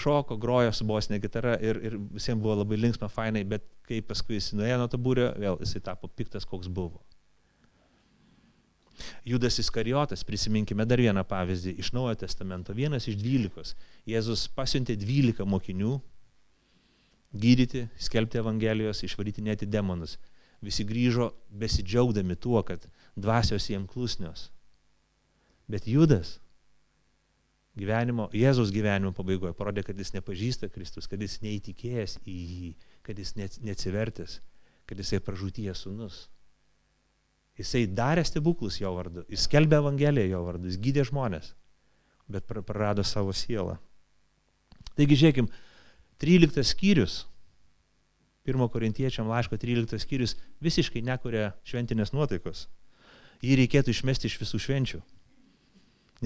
Šoko, 0.00 0.38
grojo 0.40 0.72
su 0.72 0.86
bosnė 0.88 1.20
gitara 1.20 1.54
ir, 1.60 1.78
ir 1.84 1.98
visiems 2.16 2.40
buvo 2.42 2.56
labai 2.62 2.78
linksma, 2.80 3.10
fainai, 3.12 3.44
bet 3.44 3.66
kai 3.86 4.00
paskui 4.02 4.38
jis 4.38 4.54
nuėjo 4.56 4.80
nuo 4.80 4.88
to 4.90 4.98
būrio, 5.00 5.28
vėl 5.38 5.60
jisai 5.60 5.84
tapo 5.84 6.08
piktas, 6.08 6.48
koks 6.48 6.70
buvo. 6.72 7.04
Judas 9.24 9.58
Iskarijotas, 9.62 10.24
prisiminkime 10.26 10.86
dar 10.88 10.98
vieną 10.98 11.22
pavyzdį 11.28 11.76
iš 11.78 11.92
Naujojo 11.94 12.18
testamento, 12.24 12.74
vienas 12.74 13.06
iš 13.06 13.18
dvylikos. 13.20 13.76
Jėzus 14.08 14.48
pasiuntė 14.56 14.96
dvylika 14.98 15.46
mokinių 15.46 15.98
gydyti, 17.32 17.86
skelbti 18.00 18.40
Evangelijos, 18.40 19.04
išvaryti 19.06 19.44
neti 19.44 19.68
demonus. 19.68 20.16
Visi 20.64 20.82
grįžo 20.82 21.30
besidžiaugdami 21.54 22.34
tuo, 22.34 22.62
kad 22.66 22.88
dvasios 23.20 23.68
jiem 23.70 23.86
klusnios. 23.88 24.48
Bet 25.68 25.86
Judas 25.88 26.38
gyvenimo, 27.78 28.28
Jėzaus 28.34 28.72
gyvenimo 28.74 29.12
pabaigoje 29.14 29.54
parodė, 29.56 29.84
kad 29.86 29.98
jis 29.98 30.14
nepažįsta 30.16 30.70
Kristus, 30.72 31.06
kad 31.10 31.20
jis 31.22 31.38
neįtikėjęs 31.44 32.18
į 32.24 32.36
jį, 32.38 32.72
kad 33.06 33.20
jis 33.20 33.34
neatsivertęs, 33.38 34.40
kad 34.88 34.98
jisai 34.98 35.20
pražūties 35.22 35.84
sunus. 35.84 36.26
Jisai 37.58 37.86
darė 37.90 38.22
stebuklus 38.26 38.78
jo 38.80 38.90
vardu, 38.94 39.24
jis 39.30 39.46
skelbė 39.48 39.80
Evangeliją 39.82 40.32
jo 40.32 40.42
vardu, 40.46 40.70
jis 40.70 40.78
gydė 40.82 41.04
žmonės, 41.08 41.52
bet 42.30 42.46
prarado 42.46 43.04
savo 43.06 43.34
sielą. 43.34 43.78
Taigi 44.98 45.18
žiūrėkim, 45.18 45.50
13 46.22 46.64
skyrius 46.66 47.24
1 48.48 48.68
korintiečiam 48.72 49.28
laiško 49.28 49.58
13 49.60 50.00
skyrius 50.00 50.34
visiškai 50.64 51.02
nekuria 51.04 51.52
šventinės 51.68 52.14
nuotaikos. 52.16 52.66
Jį 53.44 53.60
reikėtų 53.62 53.94
išmesti 53.94 54.28
iš 54.28 54.38
visų 54.40 54.60
švenčių. 54.64 55.00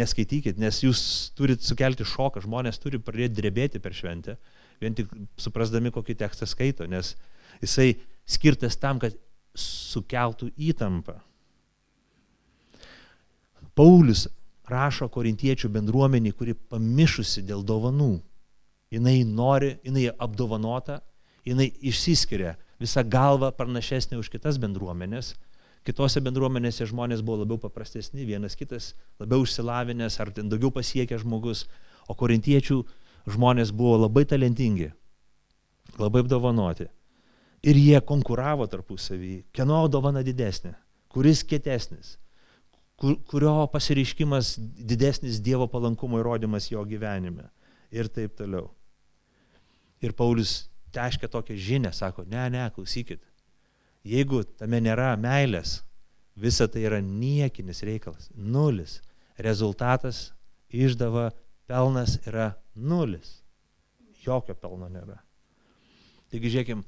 Neskaitykit, 0.00 0.56
nes 0.56 0.78
jūs 0.80 1.02
turit 1.36 1.60
sukelti 1.64 2.06
šoką, 2.08 2.40
žmonės 2.46 2.80
turi 2.80 3.00
pradėti 3.02 3.36
drebėti 3.42 3.80
per 3.82 3.92
šventę, 3.92 4.38
vien 4.80 4.96
tik 4.96 5.10
suprasdami, 5.36 5.92
kokį 5.92 6.16
tekstą 6.22 6.48
skaito, 6.48 6.86
nes 6.88 7.12
jisai 7.60 7.90
skirtas 8.24 8.78
tam, 8.80 9.02
kad 9.02 9.18
sukeltų 9.52 10.48
įtampą. 10.56 11.18
Paulius 13.76 14.26
rašo 14.68 15.10
korintiečių 15.12 15.68
bendruomenį, 15.72 16.32
kuri 16.32 16.56
pamišusi 16.56 17.44
dėl 17.44 17.60
dovanų. 17.64 18.14
Jis 18.92 19.28
nori, 19.28 19.74
jinai 19.84 20.08
apdovanota 20.20 21.00
jinai 21.46 21.70
išsiskiria 21.82 22.56
visą 22.82 23.04
galvą 23.06 23.52
pranašesnė 23.56 24.18
už 24.20 24.30
kitas 24.32 24.58
bendruomenės. 24.62 25.34
Kitose 25.82 26.22
bendruomenėse 26.22 26.86
žmonės 26.86 27.24
buvo 27.26 27.40
labiau 27.42 27.58
paprastesni, 27.58 28.26
vienas 28.26 28.54
kitas 28.58 28.92
labiau 29.18 29.42
išsilavinęs 29.42 30.20
ar 30.22 30.30
ten 30.34 30.50
daugiau 30.50 30.70
pasiekė 30.74 31.18
žmogus, 31.18 31.64
o 32.06 32.14
korintiečių 32.18 32.78
žmonės 33.34 33.72
buvo 33.74 33.96
labai 34.04 34.22
talentingi, 34.30 34.92
labai 35.98 36.22
apdovanoti. 36.22 36.86
Ir 37.62 37.78
jie 37.78 37.98
konkuravo 38.06 38.66
tarpusavį, 38.70 39.34
kieno 39.54 39.84
dovana 39.90 40.22
didesnė, 40.26 40.74
kuris 41.10 41.42
kietesnis, 41.46 42.16
kur, 42.98 43.18
kurio 43.30 43.54
pasireiškimas 43.70 44.54
didesnis 44.58 45.40
Dievo 45.42 45.68
palankumo 45.70 46.18
įrodymas 46.22 46.70
jo 46.70 46.82
gyvenime? 46.86 47.48
Ir 47.92 48.08
taip 48.10 48.34
toliau. 48.38 48.70
Ir 50.02 50.14
Paulius 50.18 50.70
teškia 50.94 51.30
tokią 51.30 51.58
žinę, 51.58 51.92
sako, 51.94 52.24
ne, 52.26 52.48
ne, 52.50 52.64
klausykit, 52.74 53.22
jeigu 54.06 54.42
tame 54.58 54.80
nėra 54.82 55.12
meilės, 55.20 55.80
visa 56.36 56.68
tai 56.68 56.86
yra 56.88 57.00
niekinis 57.04 57.82
reikalas, 57.86 58.30
nulis. 58.34 59.00
Rezultatas, 59.42 60.32
išdava, 60.68 61.30
pelnas 61.66 62.18
yra 62.26 62.52
nulis. 62.74 63.40
Jokio 64.22 64.54
pelno 64.54 64.88
nėra. 64.92 65.18
Taigi 66.30 66.52
žiūrėkim, 66.52 66.82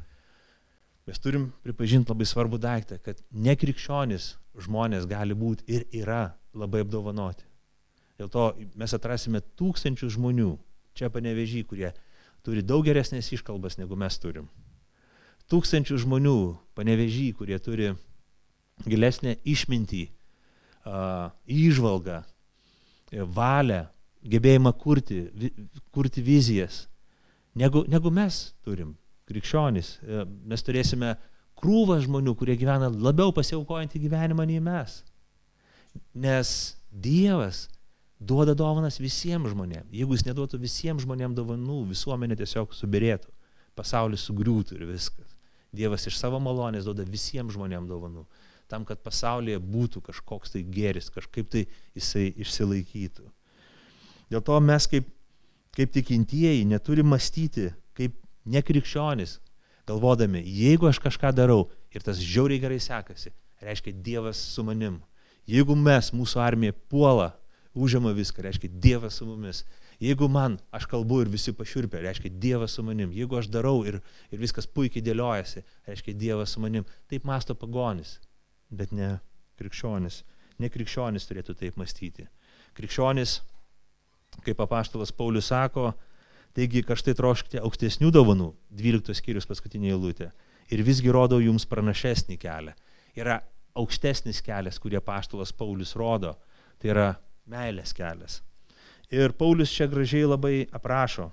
mes 1.09 1.21
turim 1.21 1.49
pripažinti 1.65 2.13
labai 2.13 2.27
svarbų 2.29 2.61
daiktą, 2.63 3.01
kad 3.03 3.21
nekrikščionis 3.33 4.35
žmonės 4.65 5.09
gali 5.11 5.35
būti 5.37 5.67
ir 5.69 5.89
yra 5.93 6.37
labai 6.55 6.85
apdovanoti. 6.85 7.45
Dėl 8.21 8.31
to 8.31 8.45
mes 8.79 8.95
atrasime 8.95 9.43
tūkstančių 9.59 10.13
žmonių 10.15 10.53
čia 10.95 11.11
panevežį, 11.11 11.65
kurie 11.67 11.91
turi 12.47 12.63
daug 12.63 12.85
geresnės 12.87 13.33
iškalbas 13.35 13.81
negu 13.81 13.99
mes 13.99 14.19
turim. 14.23 14.47
Tūkstančių 15.53 15.99
žmonių 16.05 16.39
panevežį, 16.77 17.29
kurie 17.39 17.59
turi 17.63 17.93
gilesnę 18.89 19.37
išmintį, 19.45 20.05
įžvalgą, 20.85 22.23
valią, 23.37 23.85
gebėjimą 24.25 24.73
kurti, 24.81 25.21
kurti 25.93 26.25
vizijas, 26.25 26.85
negu, 27.55 27.85
negu 27.89 28.11
mes 28.11 28.55
turim, 28.65 28.95
krikščionys. 29.29 29.99
E, 30.01 30.25
mes 30.49 30.65
turėsime 30.65 31.15
krūvą 31.61 32.01
žmonių, 32.05 32.35
kurie 32.39 32.57
gyvena 32.61 32.91
labiau 32.91 33.33
pasiaukojantį 33.37 34.03
gyvenimą 34.07 34.47
nei 34.49 34.63
mes. 34.65 35.03
Nes 36.15 36.75
Dievas 36.95 37.67
duoda 38.19 38.55
dovanas 38.55 39.01
visiems 39.03 39.51
žmonėms. 39.53 39.91
Jeigu 39.93 40.15
jis 40.15 40.27
neduotų 40.29 40.61
visiems 40.63 41.05
žmonėms 41.05 41.37
dovanų, 41.37 41.81
visuomenė 41.91 42.39
tiesiog 42.39 42.75
subirėtų, 42.77 43.33
pasaulis 43.75 44.25
sugriūtų 44.29 44.79
ir 44.79 44.87
viskas. 44.93 45.34
Dievas 45.77 46.07
iš 46.09 46.19
savo 46.19 46.41
malonės 46.43 46.87
duoda 46.87 47.07
visiems 47.07 47.55
žmonėms 47.57 47.91
dovanų, 47.91 48.25
tam, 48.71 48.87
kad 48.89 49.03
pasaulyje 49.05 49.61
būtų 49.61 50.03
kažkoks 50.09 50.55
tai 50.55 50.65
geris, 50.65 51.11
kažkaip 51.13 51.51
tai 51.53 51.67
jisai 51.97 52.31
išsilaikytų. 52.41 53.27
Dėl 54.33 54.43
to 54.45 54.59
mes 54.65 54.89
kaip, 54.91 55.09
kaip 55.77 55.93
tikintieji 55.95 56.65
neturim 56.69 57.11
mąstyti 57.13 57.73
kaip 57.95 58.17
nekrikščionis, 58.49 59.39
galvodami, 59.89 60.43
jeigu 60.43 60.89
aš 60.89 61.01
kažką 61.03 61.33
darau 61.37 61.69
ir 61.95 62.05
tas 62.05 62.21
žiauriai 62.21 62.63
gerai 62.63 62.81
sekasi, 62.81 63.33
reiškia 63.65 63.95
Dievas 64.05 64.41
su 64.55 64.65
manim. 64.65 65.01
Jeigu 65.49 65.77
mes, 65.77 66.11
mūsų 66.17 66.41
armija, 66.41 66.75
puola 66.89 67.35
užima 67.77 68.15
viską, 68.17 68.45
reiškia 68.47 68.71
Dievas 68.81 69.21
su 69.21 69.29
mumis. 69.29 69.65
Jeigu 70.03 70.29
man, 70.29 70.59
aš 70.75 70.87
kalbu 70.91 71.21
ir 71.23 71.31
visi 71.31 71.55
pašiurpia, 71.55 72.03
reiškia 72.03 72.33
Dievas 72.43 72.75
su 72.77 72.83
manim. 72.83 73.13
Jeigu 73.15 73.39
aš 73.39 73.49
darau 73.53 73.85
ir, 73.87 74.01
ir 74.33 74.41
viskas 74.43 74.67
puikiai 74.67 75.05
dėliojasi, 75.05 75.63
reiškia 75.89 76.17
Dievas 76.19 76.55
su 76.55 76.63
manim. 76.65 76.87
Taip 77.11 77.27
masto 77.29 77.55
pagonis, 77.59 78.19
bet 78.71 78.93
ne 78.93 79.19
krikščionis. 79.61 80.23
Ne 80.59 80.71
krikščionis 80.71 81.29
turėtų 81.29 81.57
taip 81.59 81.79
mąstyti. 81.79 82.27
Krikščionis, 82.75 83.39
kaip 84.47 84.61
apaštalas 84.63 85.15
Paulius 85.15 85.51
sako, 85.53 85.93
taigi 86.55 86.83
kažtai 86.87 87.15
troškite 87.19 87.63
aukštesnių 87.63 88.11
dovanų, 88.15 88.53
12 88.75 89.15
skyrius 89.19 89.47
paskutinė 89.51 89.95
eilutė, 89.95 90.31
ir 90.71 90.83
visgi 90.87 91.13
rodau 91.15 91.41
jums 91.43 91.67
pranašesnį 91.71 92.39
kelią. 92.43 92.75
Yra 93.19 93.39
aukštesnis 93.79 94.41
kelias, 94.45 94.79
kurį 94.83 94.99
apaštalas 95.01 95.55
Paulius 95.55 95.95
rodo. 95.99 96.35
Tai 96.79 96.91
yra 96.91 97.07
meilės 97.51 97.95
kelias. 97.97 98.41
Ir 99.15 99.31
Paulius 99.39 99.71
čia 99.71 99.87
gražiai 99.87 100.27
labai 100.27 100.65
aprašo. 100.75 101.29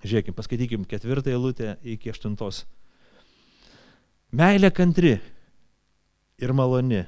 Žiūrėkim, 0.00 0.32
paskaitykim 0.32 0.86
ketvirtą 0.88 1.34
eilutę 1.34 1.74
iki 1.82 2.12
aštuntos. 2.12 2.62
Meilė 4.32 4.70
kantri 4.72 5.18
ir 6.40 6.54
maloni. 6.56 7.02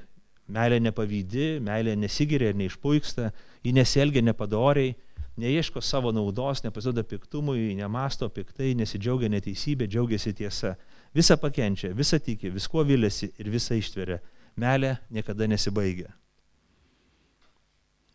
Meilė 0.51 0.81
nepavydi, 0.83 1.61
meilė 1.63 1.95
nesigiria 1.97 2.51
ir 2.51 2.59
neišpuiksta, 2.59 3.31
ji 3.63 3.73
nesielgia 3.77 4.21
nepadoriai, 4.27 4.97
neieško 5.41 5.81
savo 5.81 6.11
naudos, 6.13 6.65
nepasiduoda 6.67 7.07
piktumui, 7.07 7.71
nemasto 7.79 8.29
piktai, 8.35 8.75
nesidžiaugia 8.77 9.31
neteisybė, 9.31 9.87
džiaugiasi 9.89 10.35
tiesa. 10.43 10.75
Visa 11.17 11.39
pakenčia, 11.41 11.95
visa 11.97 12.19
tiki, 12.19 12.51
viskuo 12.53 12.85
vilėsi 12.85 13.31
ir 13.39 13.55
visa 13.55 13.79
ištveria. 13.79 14.19
Meilė 14.61 14.99
niekada 15.15 15.47
nesibaigia. 15.49 16.11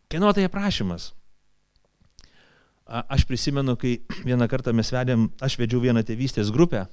Kieno 0.08 0.30
tai 0.32 0.44
aprašymas? 0.46 1.10
Aš 2.86 3.24
prisimenu, 3.26 3.74
kai 3.80 3.98
vieną 4.28 4.46
kartą 4.50 4.74
mes 4.76 4.92
vedėm, 4.94 5.26
aš 5.42 5.58
vedžiau 5.58 5.82
vieną 5.82 6.04
tėvystės 6.06 6.52
grupę 6.54 6.86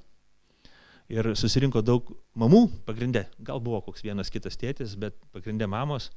ir 1.14 1.34
susirinko 1.38 1.84
daug 1.86 2.10
mamų, 2.40 2.64
pagrindė, 2.88 3.28
gal 3.38 3.62
buvo 3.62 3.84
koks 3.86 4.02
vienas 4.06 4.32
kitas 4.34 4.58
tėtis, 4.58 4.96
bet 4.98 5.18
pagrindė 5.36 5.68
mamos. 5.70 6.10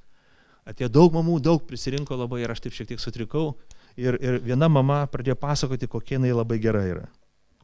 Atėjo 0.66 0.88
daug 0.90 1.14
mamų, 1.14 1.36
daug 1.44 1.62
prisirinko 1.68 2.16
labai 2.18 2.40
ir 2.42 2.50
aš 2.54 2.64
taip 2.64 2.74
šiek 2.74 2.88
tiek 2.90 3.02
sutrikau. 3.02 3.52
Ir, 3.96 4.16
ir 4.18 4.40
viena 4.44 4.68
mama 4.68 5.04
pradėjo 5.08 5.36
pasakoti, 5.40 5.88
kokia 5.88 6.16
jinai 6.16 6.32
labai 6.34 6.58
gera 6.62 6.82
yra. 6.84 7.04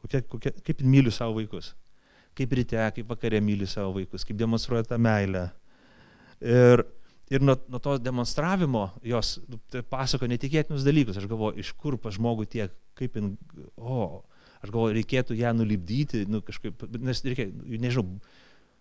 Kokia, 0.03 0.21
kokia, 0.29 0.53
kaip 0.65 0.85
myliu 0.85 1.11
savo 1.13 1.35
vaikus. 1.39 1.73
Kaip 2.37 2.53
ryte, 2.55 2.79
kaip 2.95 3.09
vakare 3.09 3.41
myliu 3.43 3.67
savo 3.69 3.97
vaikus, 3.97 4.23
kaip 4.25 4.37
demonstruoja 4.39 4.87
tą 4.87 5.01
meilę. 5.01 5.49
Ir, 6.39 6.85
Ir 7.31 7.41
nuo, 7.41 7.55
nuo 7.71 7.79
to 7.79 7.95
demonstravimo 8.03 8.89
jos 9.07 9.37
nu, 9.47 9.57
tai 9.71 9.81
pasako 9.87 10.27
netikėtinus 10.27 10.83
dalykus. 10.85 11.17
Aš 11.21 11.29
galvoju, 11.31 11.61
iš 11.63 11.71
kur 11.79 11.95
pas 12.01 12.15
žmogų 12.17 12.47
tiek, 12.51 12.73
kaip 12.99 13.15
jin, 13.17 13.33
o, 13.79 14.23
aš 14.59 14.71
galvoju, 14.73 14.97
reikėtų 14.99 15.37
ją 15.39 15.53
nulipdyti, 15.55 16.25
nu, 16.29 16.43
kažkaip, 16.45 16.83
nes 16.99 17.23
reikia, 17.25 17.47
nežinau, 17.79 18.19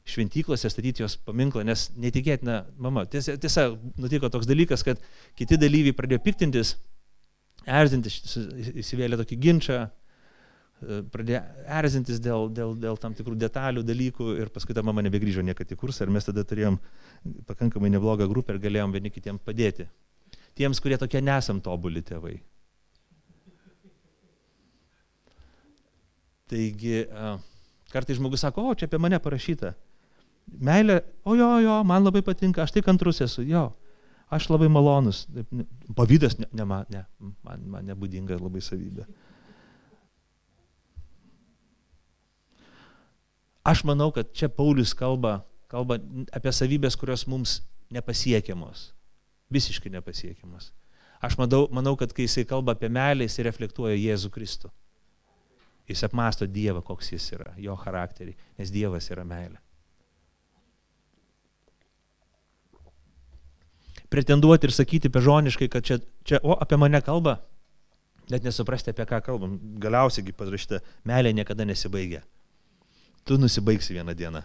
šventyklose 0.02 0.70
statyti 0.70 1.04
jos 1.04 1.14
paminklą, 1.22 1.62
nes 1.66 1.86
netikėtina, 1.94 2.64
mama, 2.82 3.04
tiesa, 3.06 3.36
tiesa, 3.40 3.68
nutiko 4.02 4.30
toks 4.32 4.48
dalykas, 4.50 4.82
kad 4.86 5.02
kiti 5.38 5.58
dalyviai 5.60 5.94
pradėjo 5.94 6.22
piktintis, 6.24 6.74
erzintis, 7.70 8.18
įsivėlė 8.82 9.20
tokį 9.20 9.38
ginčą, 9.44 9.84
pradėjo 11.12 11.40
erzintis 11.80 12.20
dėl, 12.22 12.48
dėl, 12.54 12.74
dėl 12.78 12.98
tam 13.00 13.14
tikrų 13.14 13.36
detalių, 13.38 13.84
dalykų 13.86 14.28
ir 14.42 14.50
paskui 14.54 14.74
ta 14.74 14.82
mama 14.82 15.04
nebegrįžo 15.06 15.44
niekada 15.46 15.76
į 15.76 15.78
kursą 15.80 16.06
ir 16.06 16.14
mes 16.14 16.26
tada 16.26 16.44
turėjom 16.46 16.78
pakankamai 17.48 17.92
neblogą 17.92 18.26
grupę 18.30 18.56
ir 18.56 18.62
galėjom 18.62 18.94
vieni 18.96 19.12
kitiems 19.14 19.44
padėti. 19.46 19.88
Tiems, 20.58 20.80
kurie 20.82 20.98
tokie 21.00 21.22
nesam 21.24 21.62
tobuli 21.64 22.02
tėvai. 22.04 22.36
Taigi, 26.52 27.06
kartai 27.92 28.18
žmogus 28.18 28.42
sako, 28.44 28.66
o 28.72 28.76
čia 28.76 28.88
apie 28.90 29.00
mane 29.00 29.20
parašyta. 29.22 29.72
Meilė, 30.52 30.98
o 31.24 31.36
jo, 31.38 31.48
jo, 31.62 31.78
man 31.88 32.04
labai 32.04 32.20
patinka, 32.26 32.64
aš 32.66 32.74
tai 32.74 32.82
kantrus 32.84 33.22
esu, 33.24 33.44
jo, 33.46 33.70
aš 34.32 34.50
labai 34.50 34.68
malonus. 34.72 35.24
Pavydas, 35.96 36.36
ne, 36.40 36.48
ne, 36.52 36.66
ne 36.66 37.04
man, 37.46 37.68
man 37.76 37.88
nebūdinga 37.88 38.36
labai 38.42 38.60
savybė. 38.64 39.06
Aš 43.62 43.84
manau, 43.86 44.10
kad 44.10 44.32
čia 44.34 44.50
Paulius 44.50 44.90
kalba, 44.94 45.44
kalba 45.70 46.00
apie 46.34 46.50
savybės, 46.50 46.98
kurios 46.98 47.28
mums 47.30 47.60
nepasiekiamos. 47.94 48.90
Visiškai 49.54 49.92
nepasiekiamos. 49.94 50.72
Aš 51.22 51.36
manau, 51.38 51.68
manau, 51.70 51.94
kad 51.98 52.10
kai 52.10 52.26
jisai 52.26 52.42
kalba 52.48 52.74
apie 52.74 52.90
meilę, 52.90 53.28
jisai 53.28 53.46
reflektuoja 53.46 53.94
Jėzų 53.94 54.32
Kristų. 54.34 54.72
Jis 55.86 56.02
apmasto 56.06 56.46
Dievą, 56.50 56.82
koks 56.82 57.12
jis 57.12 57.28
yra, 57.36 57.52
jo 57.58 57.76
charakterį, 57.78 58.34
nes 58.58 58.74
Dievas 58.74 59.06
yra 59.14 59.22
meilė. 59.26 59.60
Pretenduoti 64.10 64.68
ir 64.68 64.74
sakyti 64.74 65.10
pežoniškai, 65.12 65.70
kad 65.72 65.86
čia, 65.86 65.96
čia 66.26 66.42
o, 66.42 66.56
apie 66.60 66.76
mane 66.76 66.98
kalba, 67.04 67.38
net 68.30 68.44
nesuprasti, 68.44 68.92
apie 68.92 69.06
ką 69.08 69.22
kalbam. 69.24 69.56
Galiausiai 69.80 70.34
parašyta, 70.36 70.82
meilė 71.08 71.32
niekada 71.38 71.64
nesibaigia 71.68 72.24
tu 73.24 73.38
nusibaigsi 73.38 73.94
vieną 73.94 74.14
dieną. 74.14 74.42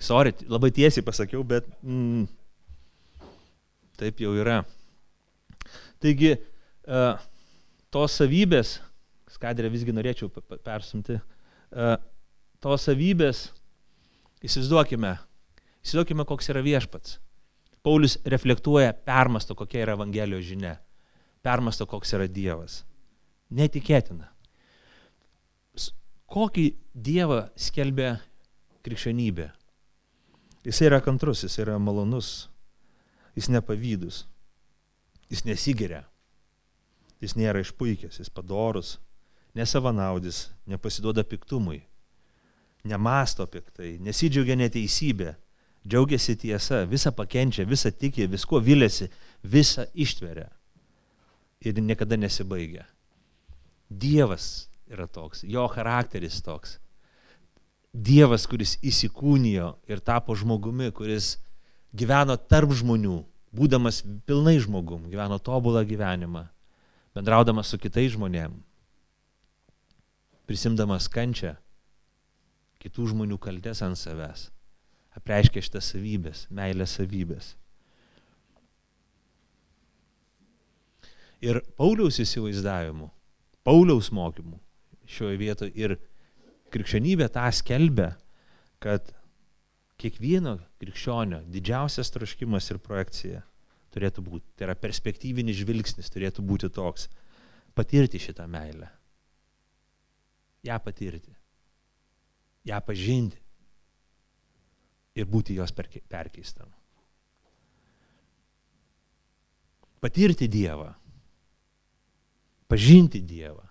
Sorry, 0.00 0.34
labai 0.48 0.72
tiesiai 0.72 1.04
pasakiau, 1.04 1.44
bet 1.44 1.68
mm, 1.82 2.26
taip 3.96 4.20
jau 4.20 4.34
yra. 4.36 4.58
Taigi, 6.02 6.34
uh, 6.34 7.14
tos 7.94 8.18
savybės, 8.18 8.76
skadrė 9.32 9.70
visgi 9.72 9.94
norėčiau 9.96 10.28
persumti, 10.66 11.16
uh, 11.16 11.94
tos 12.60 12.84
savybės, 12.90 13.46
įsivaizduokime, 14.44 15.14
įsivaizduokime, 15.80 16.28
koks 16.28 16.52
yra 16.52 16.64
viešpats. 16.66 17.18
Paulius 17.84 18.18
reflektuoja, 18.28 18.92
permasto, 19.06 19.56
kokia 19.56 19.84
yra 19.86 19.96
Evangelijos 19.96 20.44
žinia, 20.48 20.76
permasto, 21.44 21.86
koks 21.88 22.12
yra 22.16 22.28
Dievas. 22.28 22.82
Netikėtina 23.54 24.33
kokį 26.34 26.66
Dievą 26.94 27.44
skelbia 27.58 28.16
krikščionybė. 28.86 29.48
Jis 30.64 30.80
yra 30.86 31.00
kantrus, 31.04 31.44
jis 31.44 31.58
yra 31.62 31.76
malonus, 31.78 32.48
jis 33.36 33.50
nepavydus, 33.52 34.24
jis 35.30 35.44
nesigeria, 35.46 36.04
jis 37.22 37.36
nėra 37.38 37.62
išpuikęs, 37.62 38.18
jis 38.22 38.32
padorus, 38.32 38.96
nesavanaudis, 39.54 40.48
nepasiduoda 40.70 41.24
piktumui, 41.28 41.82
nemasto 42.88 43.46
piktai, 43.50 43.94
nesidžiaugia 44.02 44.56
neteisybė, 44.58 45.34
džiaugiasi 45.86 46.38
tiesa, 46.40 46.82
visą 46.88 47.12
pakenčia, 47.14 47.66
visą 47.68 47.92
tiki, 47.92 48.26
visko 48.30 48.58
vilėsi, 48.64 49.10
visą 49.44 49.86
ištveria 49.94 50.48
ir 51.64 51.78
niekada 51.80 52.16
nesibaigia. 52.20 52.88
Dievas 53.88 54.66
yra 54.94 55.06
toks, 55.10 55.42
jo 55.44 55.66
charakteris 55.72 56.40
toks. 56.44 56.78
Dievas, 57.94 58.48
kuris 58.50 58.74
įsikūnijo 58.82 59.74
ir 59.90 60.02
tapo 60.02 60.34
žmogumi, 60.34 60.90
kuris 60.94 61.36
gyveno 61.94 62.34
tarp 62.50 62.74
žmonių, 62.74 63.20
būdamas 63.54 64.02
pilnai 64.26 64.56
žmogum, 64.62 65.06
gyveno 65.12 65.38
tobulą 65.38 65.84
gyvenimą, 65.86 66.48
bendraudamas 67.14 67.70
su 67.70 67.78
kitais 67.78 68.14
žmonėm, 68.16 68.56
prisimdamas 70.50 71.06
kančią, 71.08 71.54
kitų 72.82 73.12
žmonių 73.14 73.38
kaltės 73.40 73.84
ant 73.86 73.98
savęs, 74.00 74.48
apreiškia 75.16 75.62
šitas 75.64 75.92
savybės, 75.94 76.48
meilės 76.50 76.98
savybės. 76.98 77.54
Ir 81.44 81.60
Pauliaus 81.78 82.18
įsivaizdavimu, 82.22 83.10
Pauliaus 83.64 84.10
mokymu, 84.12 84.58
šioje 85.10 85.38
vietoje 85.40 85.72
ir 85.78 85.96
krikščionybė 86.74 87.28
tą 87.32 87.44
skelbia, 87.54 88.14
kad 88.82 89.12
kiekvieno 90.00 90.56
krikščionio 90.82 91.42
didžiausias 91.50 92.10
troškimas 92.14 92.70
ir 92.72 92.80
projekcija 92.82 93.42
turėtų 93.94 94.24
būti, 94.26 94.46
tai 94.56 94.68
yra 94.68 94.74
perspektyvinis 94.78 95.60
žvilgsnis 95.60 96.10
turėtų 96.10 96.42
būti 96.46 96.70
toks, 96.74 97.06
patirti 97.78 98.18
šitą 98.22 98.46
meilę, 98.50 98.88
ją 100.66 100.78
patirti, 100.82 101.34
ją 102.66 102.80
pažinti. 102.84 103.40
Ir 105.14 105.28
būti 105.30 105.54
jos 105.54 105.70
perkeistam. 105.70 106.72
Patirti 110.02 110.48
Dievą, 110.50 110.88
pažinti 112.66 113.20
Dievą 113.22 113.62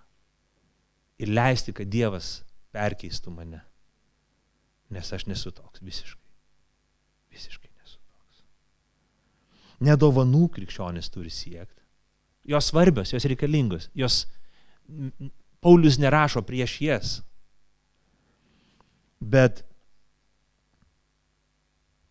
ir 1.18 1.30
leisti, 1.30 1.74
kad 1.76 1.90
Dievas 1.90 2.42
perkeistų 2.74 3.32
mane. 3.34 3.62
Nes 4.94 5.12
aš 5.14 5.26
nesu 5.30 5.52
toks 5.54 5.82
visiškai. 5.82 6.30
Visiškai 7.34 7.70
nesu 7.70 7.98
toks. 7.98 8.42
Nedovanų 9.84 10.48
krikščionis 10.54 11.10
turi 11.14 11.32
siekti. 11.32 11.82
Jos 12.44 12.68
svarbios, 12.70 13.14
jos 13.14 13.24
reikalingos. 13.30 13.88
Jos 13.96 14.24
Paulius 15.64 15.96
nerašo 15.98 16.42
prieš 16.44 16.80
jas. 16.84 17.14
Bet, 19.20 19.64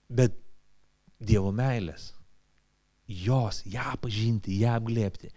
bet 0.09 0.39
Dievo 1.23 1.53
meilės. 1.55 2.11
Jos, 3.07 3.61
ją 3.69 3.93
pažinti, 4.01 4.57
ją 4.63 4.73
apglėpti 4.79 5.29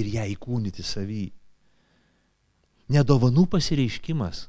ir 0.00 0.08
ją 0.10 0.24
įkūnyti 0.34 0.82
savy 0.86 1.28
nedovanų 2.90 3.46
pasireiškimas, 3.52 4.48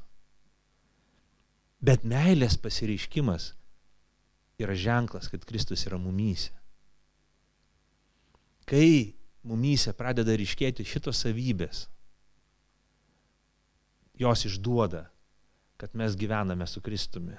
bet 1.82 2.04
meilės 2.06 2.58
pasireiškimas 2.58 3.52
yra 4.62 4.74
ženklas, 4.78 5.30
kad 5.30 5.46
Kristus 5.46 5.86
yra 5.86 5.98
mumyse. 5.98 6.52
Kai 8.66 9.14
mumyse 9.46 9.94
pradeda 9.98 10.34
ryškėti 10.38 10.86
šitos 10.86 11.24
savybės, 11.24 11.86
jos 14.18 14.44
išduoda, 14.46 15.08
kad 15.80 15.96
mes 15.98 16.14
gyvename 16.18 16.66
su 16.70 16.82
Kristumi. 16.82 17.38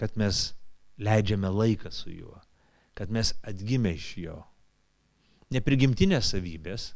kad 0.00 0.16
mes 0.16 0.54
leidžiame 0.96 1.48
laiką 1.52 1.90
su 1.92 2.08
juo, 2.08 2.38
kad 2.96 3.10
mes 3.12 3.34
atgimė 3.44 3.92
iš 3.98 4.06
jo. 4.16 4.36
Neprigimtinės 5.52 6.30
savybės, 6.32 6.94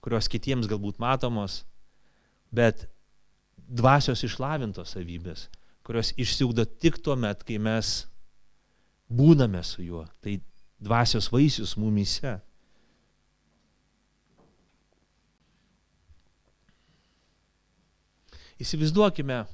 kurios 0.00 0.28
kitiems 0.32 0.64
galbūt 0.70 0.96
matomos, 1.02 1.66
bet 2.50 2.86
dvasios 3.56 4.24
išlavintos 4.26 4.94
savybės, 4.96 5.46
kurios 5.86 6.12
išsiugdo 6.18 6.66
tik 6.82 6.98
tuo 7.02 7.16
met, 7.16 7.42
kai 7.46 7.58
mes 7.62 8.04
būname 9.10 9.62
su 9.66 9.82
juo. 9.82 10.04
Tai 10.22 10.36
dvasios 10.80 11.30
vaisius 11.32 11.76
mumyse. 11.78 12.38
Įsivaizduokime 18.60 19.44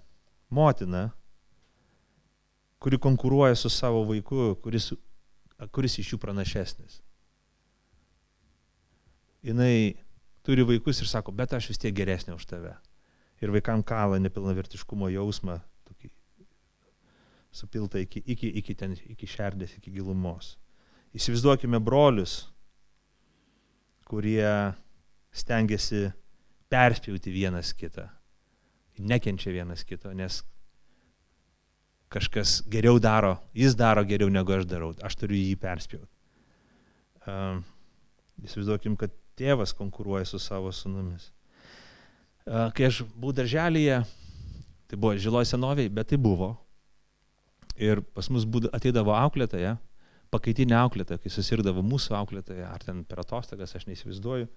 motiną, 0.51 1.11
kuri 2.83 2.99
konkuruoja 2.99 3.55
su 3.55 3.71
savo 3.71 4.03
vaiku, 4.09 4.57
kuris, 4.63 4.91
kuris 5.71 5.99
iš 6.03 6.15
jų 6.15 6.19
pranašesnis. 6.23 7.01
Jis 9.47 10.06
turi 10.47 10.67
vaikus 10.67 11.03
ir 11.03 11.11
sako, 11.11 11.35
bet 11.35 11.55
aš 11.57 11.73
vis 11.73 11.81
tiek 11.83 11.95
geresnė 11.97 12.37
už 12.37 12.47
tave. 12.47 12.77
Ir 13.43 13.53
vaikam 13.53 13.83
kala 13.85 14.21
nepilnavertiškumo 14.23 15.11
jausmą, 15.13 15.59
tokį 15.89 16.11
supiltą 17.57 18.01
iki, 18.05 18.23
iki, 18.25 18.53
iki, 18.63 18.77
ten, 18.79 18.95
iki 19.13 19.29
šerdės, 19.29 19.77
iki 19.81 19.93
gilumos. 19.93 20.55
Įsivaizduokime 21.17 21.81
brolius, 21.83 22.45
kurie 24.07 24.47
stengiasi 25.37 26.07
perspjauti 26.73 27.33
vienas 27.33 27.73
kitą, 27.77 28.07
nekenčia 28.99 29.53
vienas 29.55 29.85
kito, 29.85 30.13
nes 30.17 30.41
kažkas 32.13 32.61
geriau 32.71 33.01
daro, 33.03 33.37
jis 33.57 33.75
daro 33.77 34.05
geriau 34.07 34.31
negu 34.33 34.55
aš 34.55 34.67
darau, 34.71 34.93
aš 35.05 35.19
turiu 35.19 35.39
jį 35.41 35.57
perspjauti. 35.61 36.13
Uh, 37.27 37.59
įsivaizduokim, 38.47 38.95
kad 39.01 39.15
tėvas 39.39 39.75
konkuruoja 39.77 40.27
su 40.29 40.41
savo 40.43 40.73
sunumis. 40.75 41.31
Uh, 42.47 42.69
kai 42.77 42.89
aš 42.89 43.03
buvau 43.17 43.35
darželėje, 43.37 44.01
tai 44.87 44.99
buvo 44.99 45.17
žiloj 45.21 45.49
senoviai, 45.51 45.91
bet 45.93 46.13
tai 46.13 46.19
buvo. 46.21 46.55
Ir 47.77 48.01
pas 48.17 48.29
mus 48.33 48.47
ateidavo 48.73 49.13
auklėtoja, 49.17 49.75
pakaitinė 50.33 50.79
auklėtoja, 50.79 51.21
kai 51.21 51.33
susirdavo 51.33 51.83
mūsų 51.85 52.17
auklėtoja, 52.17 52.71
ar 52.71 52.85
ten 52.87 53.03
per 53.05 53.21
atostogas, 53.21 53.75
aš 53.77 53.85
neįsivaizduoju, 53.91 54.49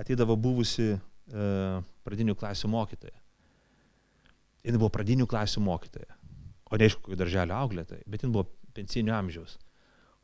ateidavo 0.00 0.38
buvusi 0.40 0.94
uh, 0.94 1.82
pradinių 2.06 2.38
klasių 2.38 2.70
mokytoja. 2.72 3.18
Jis 4.64 4.78
buvo 4.80 4.88
pradinių 4.94 5.26
klasių 5.28 5.60
mokytoja 5.60 6.14
o 6.74 6.76
ne 6.76 6.88
iš 6.88 6.96
kokio 6.98 7.18
darželio 7.18 7.54
auklėtai, 7.54 8.00
bet 8.10 8.24
jin 8.24 8.32
buvo 8.34 8.48
pensinio 8.74 9.14
amžiaus. 9.14 9.58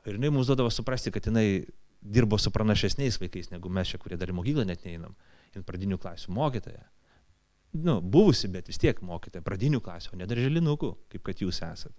Ir 0.08 0.16
jinai 0.16 0.32
mums 0.32 0.48
duodavo 0.48 0.70
suprasti, 0.72 1.12
kad 1.14 1.28
jinai 1.28 1.62
dirbo 2.00 2.38
su 2.38 2.50
pranašesniais 2.50 3.18
vaikais, 3.20 3.50
negu 3.52 3.68
mes 3.68 3.92
čia, 3.92 4.00
kurie 4.00 4.18
dar 4.18 4.32
į 4.32 4.36
mokyklą 4.38 4.64
net 4.68 4.84
neinam. 4.86 5.14
Jin 5.54 5.64
pradinių 5.66 5.98
klasių 6.00 6.32
mokytoja. 6.32 6.82
Nu, 7.84 8.00
buvusi, 8.00 8.48
bet 8.50 8.70
vis 8.70 8.80
tiek 8.82 8.98
mokytoja, 9.04 9.44
pradinių 9.46 9.82
klasių, 9.84 10.14
o 10.14 10.18
ne 10.18 10.26
darželinukų, 10.30 10.90
kaip 11.12 11.24
kad 11.26 11.42
jūs 11.42 11.60
esat. 11.66 11.94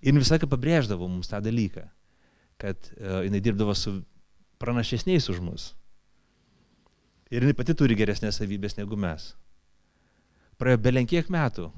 Ir 0.00 0.16
visą 0.16 0.36
laiką 0.36 0.48
pabrėždavo 0.50 1.08
mums 1.08 1.28
tą 1.30 1.40
dalyką, 1.44 1.84
kad 2.60 2.90
uh, 2.92 3.20
jinai 3.26 3.40
dirbdavo 3.42 3.74
su 3.76 3.98
pranašesniais 4.62 5.28
už 5.32 5.40
mus. 5.44 5.70
Ir 7.30 7.44
jinai 7.44 7.56
pati 7.56 7.74
turi 7.78 7.96
geresnės 7.98 8.40
savybės 8.40 8.76
negu 8.78 8.98
mes. 8.98 9.32
Praėjo 10.60 10.80
belenkiek 10.84 11.28
metų, 11.32 11.70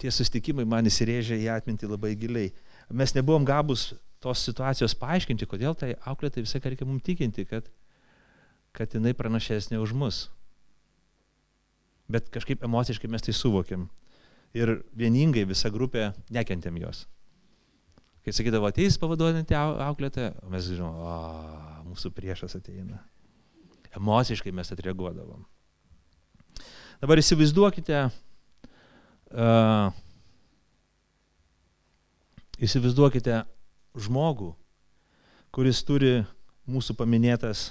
tie 0.00 0.10
sustikimai 0.10 0.64
man 0.68 0.88
įsirėžė 0.88 1.38
į 1.44 1.50
atmintį 1.56 1.92
labai 1.92 2.14
giliai. 2.18 2.52
Mes 2.90 3.14
nebuvom 3.16 3.46
gabus 3.48 3.92
tos 4.22 4.42
situacijos 4.46 4.94
paaiškinti, 4.98 5.48
kodėl 5.50 5.76
tai 5.78 5.94
auklėtai 6.08 6.44
visą 6.44 6.60
reikia 6.62 6.86
mums 6.88 7.04
tikinti, 7.06 7.44
kad, 7.48 7.68
kad 8.76 8.94
jinai 8.94 9.14
pranašesnė 9.18 9.80
už 9.82 9.94
mus. 9.98 10.22
Bet 12.12 12.28
kažkaip 12.32 12.64
emociškai 12.64 13.10
mes 13.10 13.24
tai 13.24 13.34
suvokiam. 13.36 13.88
Ir 14.52 14.82
vieningai 14.98 15.46
visa 15.48 15.70
grupė 15.72 16.10
nekentėm 16.32 16.76
jos. 16.82 17.06
Kai 18.22 18.34
sakydavo, 18.36 18.68
ateis 18.68 18.98
pavaduojantį 19.02 19.56
auklėtoją, 19.58 20.34
mes 20.52 20.66
žinom, 20.68 20.98
o, 21.02 21.14
mūsų 21.88 22.12
priešas 22.14 22.54
ateina. 22.58 23.00
Emociškai 23.96 24.52
mes 24.54 24.70
atreaguodavom. 24.74 25.40
Dabar 27.02 27.18
įsivaizduokite, 27.18 28.04
Uh, 29.32 29.88
įsivaizduokite 32.60 33.38
žmogų, 33.98 34.52
kuris 35.52 35.82
turi 35.84 36.22
mūsų 36.70 36.96
paminėtas 36.96 37.70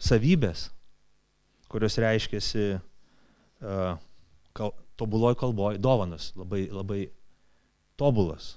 savybės, 0.00 0.70
kurios 1.68 1.98
reiškiasi 2.00 2.66
uh, 2.76 3.96
kal, 4.56 4.72
tobuloj 4.96 5.36
kalboj, 5.38 5.80
dovanas, 5.82 6.30
labai, 6.36 6.66
labai 6.72 7.00
tobulas, 8.00 8.56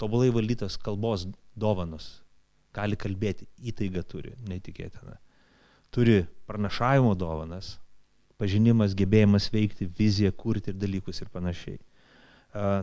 tobulai 0.00 0.32
valdytas 0.34 0.78
kalbos 0.80 1.26
dovanas, 1.54 2.20
gali 2.76 2.98
kalbėti, 2.98 3.46
įtaiga 3.56 4.02
turi, 4.04 4.34
neįtikėtina. 4.48 5.16
Turi 5.94 6.24
pranašavimo 6.48 7.14
dovanas, 7.16 7.76
pažinimas, 8.40 8.96
gebėjimas 8.98 9.48
veikti, 9.52 9.88
vizija, 9.98 10.32
kurti 10.32 10.72
ir 10.72 10.80
dalykus 10.80 11.22
ir 11.22 11.30
panašiai. 11.32 11.78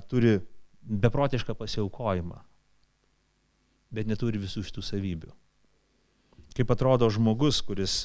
Turi 0.09 0.39
beprotišką 0.83 1.53
pasiaukojimą, 1.57 2.39
bet 3.93 4.09
neturi 4.09 4.41
visų 4.41 4.65
šitų 4.67 4.83
savybių. 4.85 5.31
Kaip 6.57 6.73
atrodo 6.73 7.09
žmogus, 7.13 7.61
kuris 7.65 7.95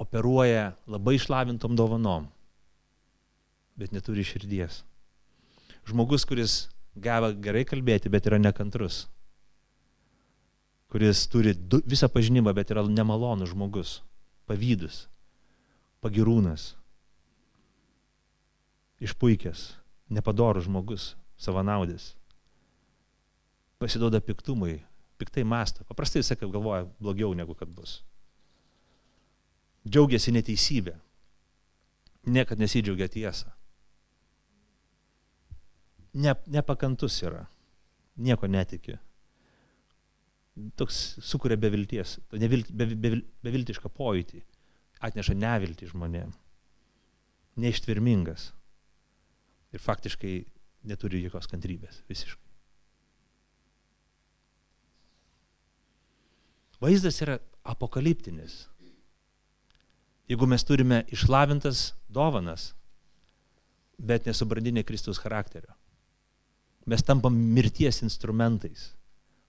operuoja 0.00 0.74
labai 0.90 1.16
išlavintom 1.18 1.76
dovanom, 1.78 2.28
bet 3.78 3.94
neturi 3.94 4.24
širdies. 4.26 4.82
Žmogus, 5.88 6.24
kuris 6.28 6.58
geba 6.96 7.32
gerai 7.32 7.64
kalbėti, 7.68 8.12
bet 8.12 8.28
yra 8.28 8.40
nekantrus. 8.40 9.04
Kuris 10.92 11.24
turi 11.30 11.54
du, 11.54 11.80
visą 11.86 12.08
pažinimą, 12.12 12.52
bet 12.56 12.70
yra 12.72 12.84
nemalonus 12.86 13.50
žmogus, 13.52 13.98
pavydus 14.48 15.04
pagirūnas, 16.04 16.74
išpuikęs, 19.00 19.62
nepadorus 20.12 20.66
žmogus, 20.68 21.14
savanaudis, 21.40 22.12
pasiduoda 23.84 24.22
piktumui, 24.24 24.78
piktai 25.20 25.44
masto. 25.44 25.84
Paprastai 25.88 26.22
jis, 26.22 26.32
kaip 26.40 26.52
galvoja, 26.54 26.86
blogiau 27.00 27.34
negu 27.36 27.56
kad 27.58 27.68
bus. 27.68 27.98
Džiaugiasi 29.84 30.32
neteisybė. 30.32 30.96
Niekad 32.34 32.60
nesidžiaugia 32.62 33.10
tiesą. 33.12 33.52
Ne, 36.16 36.32
nepakantus 36.48 37.18
yra. 37.26 37.44
Nieko 38.16 38.48
netiki. 38.48 38.96
Toks 40.78 41.18
sukuria 41.26 41.58
bevilties, 41.58 42.16
beviltišką 42.30 42.76
be, 42.78 42.86
be, 42.94 43.50
be 43.50 43.90
pojūtį 43.98 44.44
atneša 45.04 45.34
nevilti 45.36 45.88
žmonėm. 45.90 46.30
Neištvirmingas. 47.60 48.48
Ir 49.74 49.82
faktiškai 49.82 50.36
neturi 50.86 51.24
jokios 51.24 51.50
kantrybės 51.50 52.02
visiškai. 52.10 52.43
Vaizdas 56.84 57.20
yra 57.24 57.38
apokaliptinis. 57.64 58.64
Jeigu 60.28 60.48
mes 60.48 60.64
turime 60.64 61.02
išlavintas 61.12 61.94
dovanas, 62.08 62.72
bet 63.98 64.28
nesubrandinę 64.28 64.84
Kristaus 64.84 65.20
charakterio, 65.20 65.72
mes 66.88 67.04
tampam 67.04 67.36
mirties 67.56 68.02
instrumentais, 68.04 68.90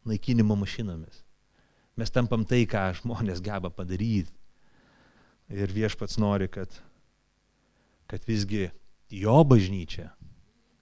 naikinimo 0.08 0.56
mašinomis. 0.60 1.24
Mes 1.96 2.12
tampam 2.12 2.44
tai, 2.48 2.66
ką 2.68 2.90
žmonės 3.00 3.40
geba 3.44 3.72
padaryti, 3.72 4.32
Ir 5.50 5.70
viešpats 5.70 6.18
nori, 6.18 6.48
kad, 6.50 6.72
kad 8.10 8.24
visgi 8.26 8.72
jo 9.14 9.36
bažnyčia, 9.46 10.10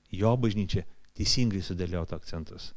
jo 0.07 0.31
bažnyčia 0.39 0.85
teisingai 1.17 1.59
sudėliotų 1.63 2.15
akcentus. 2.15 2.71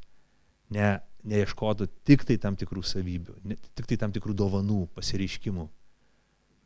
Ne, 0.73 0.97
neieškotų 1.27 1.87
tik 2.07 2.25
tai 2.27 2.37
tam 2.41 2.57
tikrų 2.59 2.83
savybių, 2.83 3.37
ne, 3.47 3.57
tik 3.77 3.87
tai 3.87 3.97
tam 4.01 4.13
tikrų 4.15 4.35
dovanų, 4.35 4.81
pasireiškimų, 4.95 5.67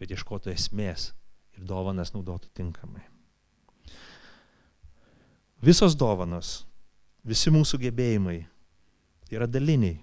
bet 0.02 0.14
ieškotų 0.16 0.54
esmės 0.54 1.12
ir 1.58 1.66
dovanas 1.70 2.14
naudotų 2.16 2.50
tinkamai. 2.58 3.04
Visos 5.62 5.94
dovanos, 5.94 6.64
visi 7.22 7.54
mūsų 7.54 7.84
gebėjimai 7.84 8.40
yra 9.30 9.46
daliniai. 9.46 10.00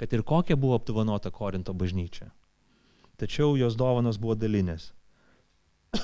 Kad 0.00 0.10
ir 0.16 0.24
kokia 0.26 0.56
buvo 0.58 0.74
apdovanota 0.80 1.30
Korinto 1.30 1.74
bažnyčia 1.76 2.32
tačiau 3.20 3.56
jos 3.60 3.76
dovanos 3.76 4.16
buvo 4.16 4.34
dalinės. 4.38 4.90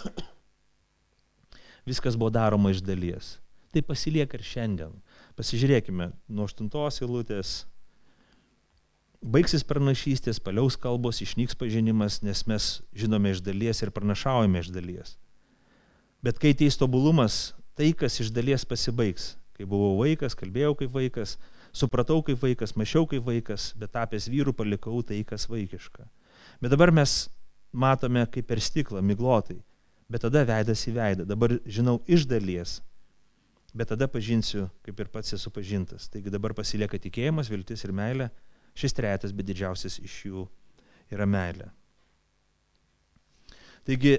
Viskas 1.88 2.18
buvo 2.18 2.30
daroma 2.34 2.74
iš 2.74 2.84
dalies. 2.84 3.38
tai 3.72 3.82
pasilieka 3.84 4.38
ir 4.38 4.44
šiandien. 4.44 4.92
Pasižiūrėkime 5.36 6.10
nuo 6.32 6.46
8 6.48 6.70
eilutės. 7.04 7.66
Baigsis 9.20 9.64
pranašystės, 9.68 10.38
paliaus 10.40 10.78
kalbos, 10.80 11.20
išnyks 11.20 11.56
pažinimas, 11.60 12.22
nes 12.24 12.44
mes 12.48 12.68
žinome 12.96 13.34
iš 13.34 13.42
dalies 13.44 13.82
ir 13.82 13.92
pranašaujame 13.92 14.62
iš 14.62 14.70
dalies. 14.72 15.16
Bet 16.24 16.40
kai 16.40 16.54
teis 16.56 16.78
tobulumas, 16.80 17.52
tai 17.76 17.90
kas 17.92 18.16
iš 18.24 18.32
dalies 18.32 18.64
pasibaigs. 18.64 19.34
Kai 19.56 19.68
buvau 19.68 19.98
vaikas, 20.00 20.36
kalbėjau 20.36 20.72
kaip 20.80 20.96
vaikas, 20.96 21.36
supratau 21.76 22.22
kaip 22.24 22.40
vaikas, 22.40 22.72
mačiau 22.76 23.04
kaip 23.08 23.24
vaikas, 23.28 23.70
bet 23.76 23.92
tapęs 23.92 24.30
vyrų 24.32 24.56
palikau 24.56 25.02
tai, 25.04 25.20
kas 25.24 25.48
vaikiška. 25.52 26.08
Bet 26.64 26.72
dabar 26.72 26.92
mes 26.96 27.26
matome 27.76 28.24
kaip 28.32 28.48
per 28.48 28.60
stiklą, 28.64 29.04
miglotai, 29.04 29.60
bet 30.08 30.24
tada 30.24 30.46
veidas 30.48 30.88
į 30.88 30.96
veidą. 30.96 31.28
Dabar 31.28 31.58
žinau 31.68 31.98
iš 32.08 32.24
dalies, 32.28 32.78
bet 33.76 33.92
tada 33.92 34.08
pažinsiu, 34.08 34.66
kaip 34.86 35.00
ir 35.00 35.10
pats 35.12 35.34
esu 35.36 35.52
pažintas. 35.52 36.08
Taigi 36.12 36.32
dabar 36.32 36.54
pasilieka 36.56 36.98
tikėjimas, 37.02 37.50
viltis 37.52 37.84
ir 37.84 37.92
meilė. 37.96 38.30
Šis 38.76 38.96
trejetas, 38.96 39.32
bet 39.36 39.48
didžiausias 39.48 39.98
iš 40.04 40.16
jų 40.28 40.46
yra 41.12 41.26
meilė. 41.28 41.68
Taigi, 43.86 44.16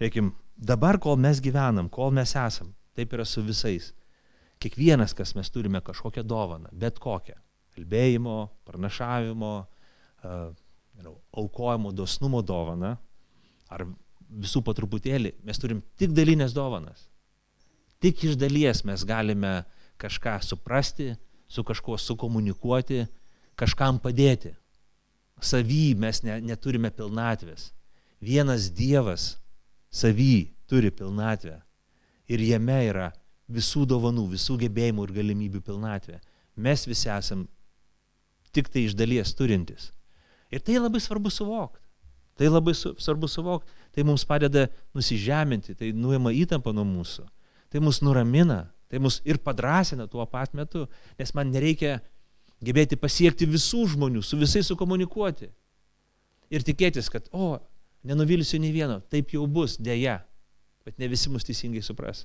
reikim, 0.00 0.32
dabar, 0.56 0.98
kol 1.00 1.20
mes 1.20 1.40
gyvenam, 1.44 1.88
kol 1.92 2.12
mes 2.16 2.34
esam, 2.36 2.72
taip 2.96 3.12
yra 3.16 3.24
su 3.28 3.44
visais. 3.46 3.92
Kiekvienas, 4.60 5.14
kas 5.16 5.32
mes 5.38 5.48
turime 5.52 5.80
kažkokią 5.84 6.24
dovaną, 6.26 6.72
bet 6.76 6.98
kokią. 7.00 7.36
Kalbėjimo, 7.76 8.38
pranašavimo, 8.68 9.52
aukojimo, 11.32 11.92
dosnumo 11.96 12.42
dovaną, 12.44 12.96
ar 13.70 13.86
visų 14.30 14.62
po 14.66 14.74
truputėlį, 14.76 15.36
mes 15.46 15.60
turim 15.62 15.80
tik 15.98 16.12
dalinės 16.16 16.52
dovanas. 16.56 17.09
Tik 18.00 18.24
iš 18.24 18.38
dalies 18.40 18.82
mes 18.88 19.04
galime 19.04 19.60
kažką 20.00 20.38
suprasti, 20.42 21.14
su 21.48 21.64
kažkuo 21.64 21.98
sukomunikuoti, 21.98 23.04
kažkam 23.58 23.98
padėti. 24.00 24.54
Savy 25.40 25.94
mes 25.96 26.22
ne, 26.24 26.38
neturime 26.44 26.90
pilnatvės. 26.92 27.70
Vienas 28.20 28.68
Dievas 28.76 29.34
savy 29.90 30.52
turi 30.68 30.90
pilnatvę. 30.92 31.58
Ir 32.30 32.44
jame 32.44 32.78
yra 32.86 33.08
visų 33.50 33.86
dovanų, 33.90 34.28
visų 34.36 34.58
gebėjimų 34.64 35.08
ir 35.08 35.14
galimybių 35.16 35.62
pilnatvė. 35.66 36.20
Mes 36.56 36.86
visi 36.86 37.10
esam 37.10 37.46
tik 38.54 38.70
tai 38.70 38.86
iš 38.86 38.94
dalies 38.98 39.34
turintis. 39.34 39.90
Ir 40.50 40.62
tai 40.62 40.78
labai 40.78 41.00
svarbu 41.02 41.32
suvokti. 41.32 41.82
Tai 42.38 42.48
labai 42.48 42.74
su, 42.74 42.94
svarbu 42.98 43.28
suvokti. 43.28 43.72
Tai 43.94 44.06
mums 44.06 44.24
padeda 44.24 44.68
nusižeminti, 44.94 45.74
tai 45.74 45.90
nuima 45.92 46.32
įtampą 46.34 46.72
nuo 46.74 46.86
mūsų. 46.86 47.26
Tai 47.70 47.82
mus 47.84 48.00
nuramina, 48.02 48.64
tai 48.90 48.98
mus 49.02 49.20
ir 49.24 49.38
padrasina 49.38 50.08
tuo 50.10 50.24
pat 50.26 50.54
metu, 50.58 50.86
nes 51.18 51.32
man 51.36 51.52
nereikia 51.54 52.00
gebėti 52.64 52.98
pasiekti 53.00 53.48
visų 53.48 53.86
žmonių, 53.94 54.22
su 54.26 54.38
visais 54.40 54.66
sukomunikuoti. 54.68 55.50
Ir 56.50 56.66
tikėtis, 56.66 57.08
kad, 57.12 57.28
o, 57.30 57.60
nenuvilsiu 58.02 58.58
nei 58.60 58.72
vieno, 58.74 58.98
taip 59.12 59.30
jau 59.36 59.46
bus, 59.46 59.78
dėja, 59.78 60.18
bet 60.84 60.98
ne 60.98 61.08
visi 61.12 61.30
mus 61.30 61.46
teisingai 61.46 61.82
supras. 61.86 62.24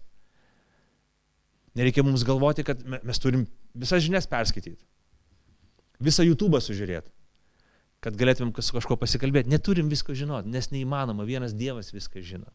Nereikia 1.78 2.04
mums 2.08 2.24
galvoti, 2.26 2.66
kad 2.66 2.82
mes 2.88 3.22
turim 3.22 3.46
visas 3.76 4.02
žinias 4.02 4.26
perskaityti, 4.32 4.82
visą 6.02 6.26
YouTube 6.26 6.58
sužiūrėti 6.64 7.12
kad 8.06 8.18
galėtumėm 8.20 8.54
su 8.62 8.76
kažko 8.76 9.00
pasikalbėti. 9.02 9.50
Neturim 9.50 9.90
visko 9.90 10.14
žinoti, 10.18 10.52
nes 10.54 10.70
neįmanoma, 10.70 11.26
vienas 11.26 11.56
Dievas 11.58 11.90
viską 11.94 12.22
žino. 12.22 12.52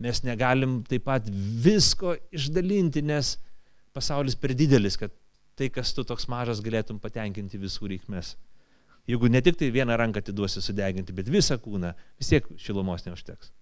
Mes 0.00 0.22
negalim 0.24 0.80
taip 0.88 1.04
pat 1.08 1.26
visko 1.30 2.14
išdalinti, 2.32 3.02
nes 3.04 3.34
pasaulis 3.96 4.36
per 4.38 4.54
didelis, 4.56 4.96
kad 4.96 5.12
tai, 5.58 5.68
kas 5.72 5.92
tu 5.92 6.04
toks 6.08 6.28
mažas, 6.32 6.62
galėtum 6.64 7.00
patenkinti 7.02 7.60
visų 7.60 7.90
reikmes. 7.92 8.34
Jeigu 9.08 9.28
ne 9.28 9.42
tik 9.44 9.58
tai 9.60 9.68
vieną 9.74 9.96
ranką 9.98 10.22
atiduosi 10.22 10.62
sudeginti, 10.64 11.12
bet 11.16 11.28
visą 11.28 11.58
kūną, 11.60 11.92
vis 12.20 12.32
tiek 12.32 12.46
šilumos 12.60 13.04
neužteks 13.08 13.52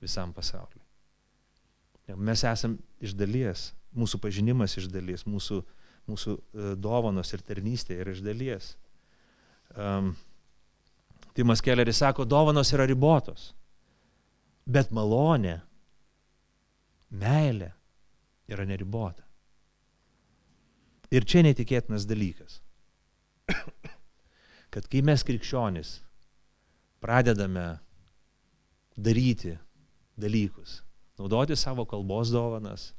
visam 0.00 0.30
pasauliu. 0.32 0.80
Mes 2.16 2.40
esam 2.46 2.78
iš 3.02 3.12
dalies, 3.14 3.68
mūsų 3.94 4.18
pažinimas 4.22 4.78
iš 4.80 4.88
dalies, 4.90 5.26
mūsų 5.28 5.60
mūsų 6.10 6.36
e, 6.36 6.72
dovanos 6.80 7.32
ir 7.34 7.44
tarnystė 7.46 8.00
yra 8.02 8.14
iš 8.14 8.22
dalies. 8.24 8.74
Um, 9.76 10.12
Timas 11.36 11.62
Kelleris 11.62 12.00
sako, 12.02 12.26
dovanos 12.26 12.72
yra 12.74 12.86
ribotos, 12.90 13.52
bet 14.70 14.92
malonė, 14.94 15.58
meilė 17.10 17.72
yra 18.50 18.66
neribota. 18.68 19.24
Ir 21.10 21.26
čia 21.26 21.42
netikėtinas 21.42 22.06
dalykas, 22.06 22.60
kad 24.74 24.86
kai 24.86 25.02
mes 25.02 25.24
krikščionys 25.26 25.96
pradedame 27.02 27.80
daryti 28.94 29.56
dalykus, 30.20 30.80
naudoti 31.18 31.56
savo 31.58 31.86
kalbos 31.88 32.30
dovanas, 32.30 32.92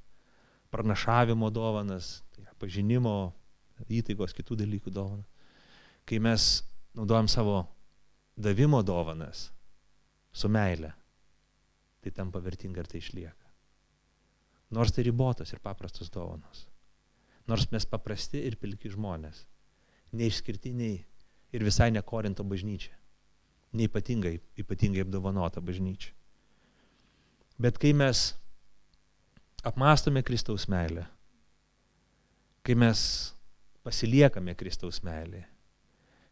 pranašavimo 0.73 1.47
dovanas, 1.53 2.17
pažinimo, 2.59 3.31
įtaigos, 3.89 4.35
kitų 4.37 4.59
dalykų 4.59 4.91
dovaną. 4.93 5.23
Kai 6.05 6.19
mes 6.21 6.61
naudojam 6.97 7.29
savo 7.31 7.63
davimo 8.35 8.81
dovanas 8.85 9.49
su 10.33 10.49
meile, 10.51 10.91
tai 12.01 12.11
tampa 12.11 12.41
vertinga 12.41 12.81
ir 12.81 12.89
tai 12.89 13.01
išlieka. 13.01 13.47
Nors 14.71 14.93
tai 14.95 15.05
ribotos 15.05 15.51
ir 15.53 15.59
paprastos 15.59 16.09
dovanos. 16.09 16.65
Nors 17.47 17.67
mes 17.71 17.85
paprasti 17.85 18.41
ir 18.47 18.57
pilki 18.61 18.91
žmonės. 18.91 19.45
Neišskirtiniai 20.15 20.97
ir 21.51 21.65
visai 21.65 21.91
nekorinto 21.91 22.43
bažnyčia. 22.47 22.95
Neipatingai, 23.75 24.39
ypatingai 24.59 25.05
apdovanota 25.05 25.61
bažnyčia. 25.63 26.11
Bet 27.61 27.77
kai 27.79 27.93
mes 27.93 28.31
apmastome 29.63 30.23
Kristaus 30.25 30.65
meilę, 30.71 31.05
kai 32.65 32.75
mes 32.75 32.99
pasiliekame 33.85 34.55
Kristaus 34.57 35.01
meilėje, 35.05 35.45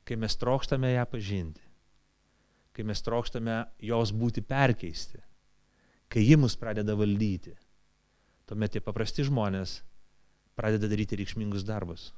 kai 0.08 0.18
mes 0.18 0.36
trokštame 0.42 0.96
ją 0.96 1.06
pažinti, 1.10 1.62
kai 2.74 2.86
mes 2.88 3.04
trokštame 3.06 3.60
jos 3.86 4.14
būti 4.16 4.42
perkeisti, 4.46 5.22
kai 6.10 6.24
ji 6.26 6.38
mus 6.40 6.58
pradeda 6.58 6.96
valdyti, 6.98 7.54
tuomet 8.50 8.76
tie 8.76 8.82
paprasti 8.82 9.26
žmonės 9.28 9.80
pradeda 10.58 10.90
daryti 10.90 11.20
reikšmingus 11.20 11.66
darbus. 11.68 12.10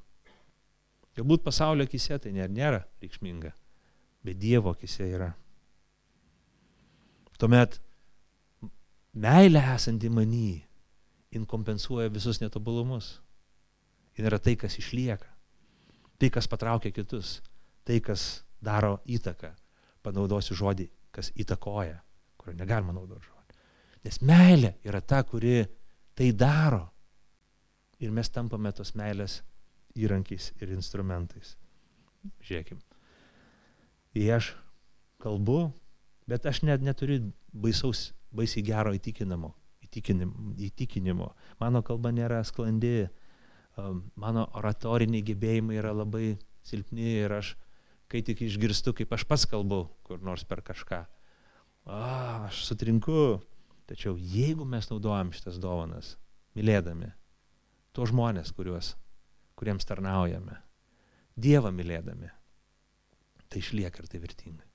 Galbūt 1.17 1.43
pasaulio 1.43 1.85
akise 1.85 2.17
tai 2.23 2.31
nėra, 2.31 2.51
nėra 2.51 2.81
reikšminga, 3.03 3.51
bet 4.23 4.39
Dievo 4.39 4.71
akise 4.71 5.09
yra. 5.11 5.33
Tuomet 7.41 7.81
meilė 9.17 9.63
esanti 9.73 10.09
many 10.13 10.61
inkompensuoja 11.35 12.11
visus 12.13 12.39
netobulumus. 12.41 13.19
Ir 14.19 14.27
yra 14.27 14.39
tai, 14.39 14.55
kas 14.59 14.77
išlieka. 14.79 15.27
Tai, 16.19 16.29
kas 16.29 16.47
patraukia 16.51 16.91
kitus. 16.93 17.39
Tai, 17.87 17.99
kas 18.03 18.43
daro 18.61 18.99
įtaką. 19.09 19.53
Panaudosiu 20.03 20.57
žodį, 20.57 20.87
kas 21.13 21.31
įtakoja, 21.39 22.01
kurio 22.37 22.57
negalima 22.57 22.93
naudoti 22.95 23.25
žodį. 23.25 23.40
Nes 24.05 24.17
meilė 24.25 24.75
yra 24.87 25.01
ta, 25.01 25.21
kuri 25.23 25.61
tai 26.17 26.31
daro. 26.33 26.87
Ir 28.01 28.13
mes 28.13 28.29
tampame 28.33 28.71
tos 28.73 28.95
meilės 28.97 29.41
įrankiais 29.97 30.51
ir 30.61 30.73
instrumentais. 30.73 31.55
Žiūrėkim. 32.41 32.79
Jei 34.17 34.31
aš 34.35 34.51
kalbu, 35.21 35.71
bet 36.29 36.47
aš 36.49 36.63
net 36.65 36.83
neturiu 36.83 37.31
baisaus, 37.53 38.09
baisiai 38.33 38.63
gero 38.65 38.93
įtikinimo, 38.95 39.53
įtikinimo, 39.85 40.55
įtikinimo. 40.67 41.29
Mano 41.61 41.83
kalba 41.85 42.11
nėra 42.15 42.41
sklandi, 42.47 43.09
mano 44.19 44.47
oratoriniai 44.57 45.23
gebėjimai 45.25 45.77
yra 45.79 45.93
labai 45.95 46.35
silpni 46.65 47.21
ir 47.23 47.37
aš, 47.37 47.55
kai 48.11 48.23
tik 48.25 48.43
išgirstu, 48.43 48.93
kaip 48.97 49.13
aš 49.15 49.25
pats 49.29 49.47
kalbu 49.47 49.85
kur 50.03 50.19
nors 50.25 50.43
per 50.47 50.63
kažką, 50.65 51.05
a, 51.87 52.01
aš 52.49 52.65
sutrinku. 52.67 53.39
Tačiau 53.91 54.15
jeigu 54.15 54.63
mes 54.63 54.85
naudojam 54.87 55.33
šitas 55.35 55.57
dovanas, 55.59 56.13
mylėdami 56.55 57.09
tuos 57.91 58.07
žmonės, 58.13 58.53
kuriuos, 58.55 58.93
kuriems 59.59 59.87
tarnaujame, 59.87 60.55
Dievą 61.41 61.71
mylėdami, 61.75 62.27
tai 63.49 63.59
išlieka 63.59 64.03
ir 64.03 64.07
tai 64.11 64.19
vertinga. 64.23 64.65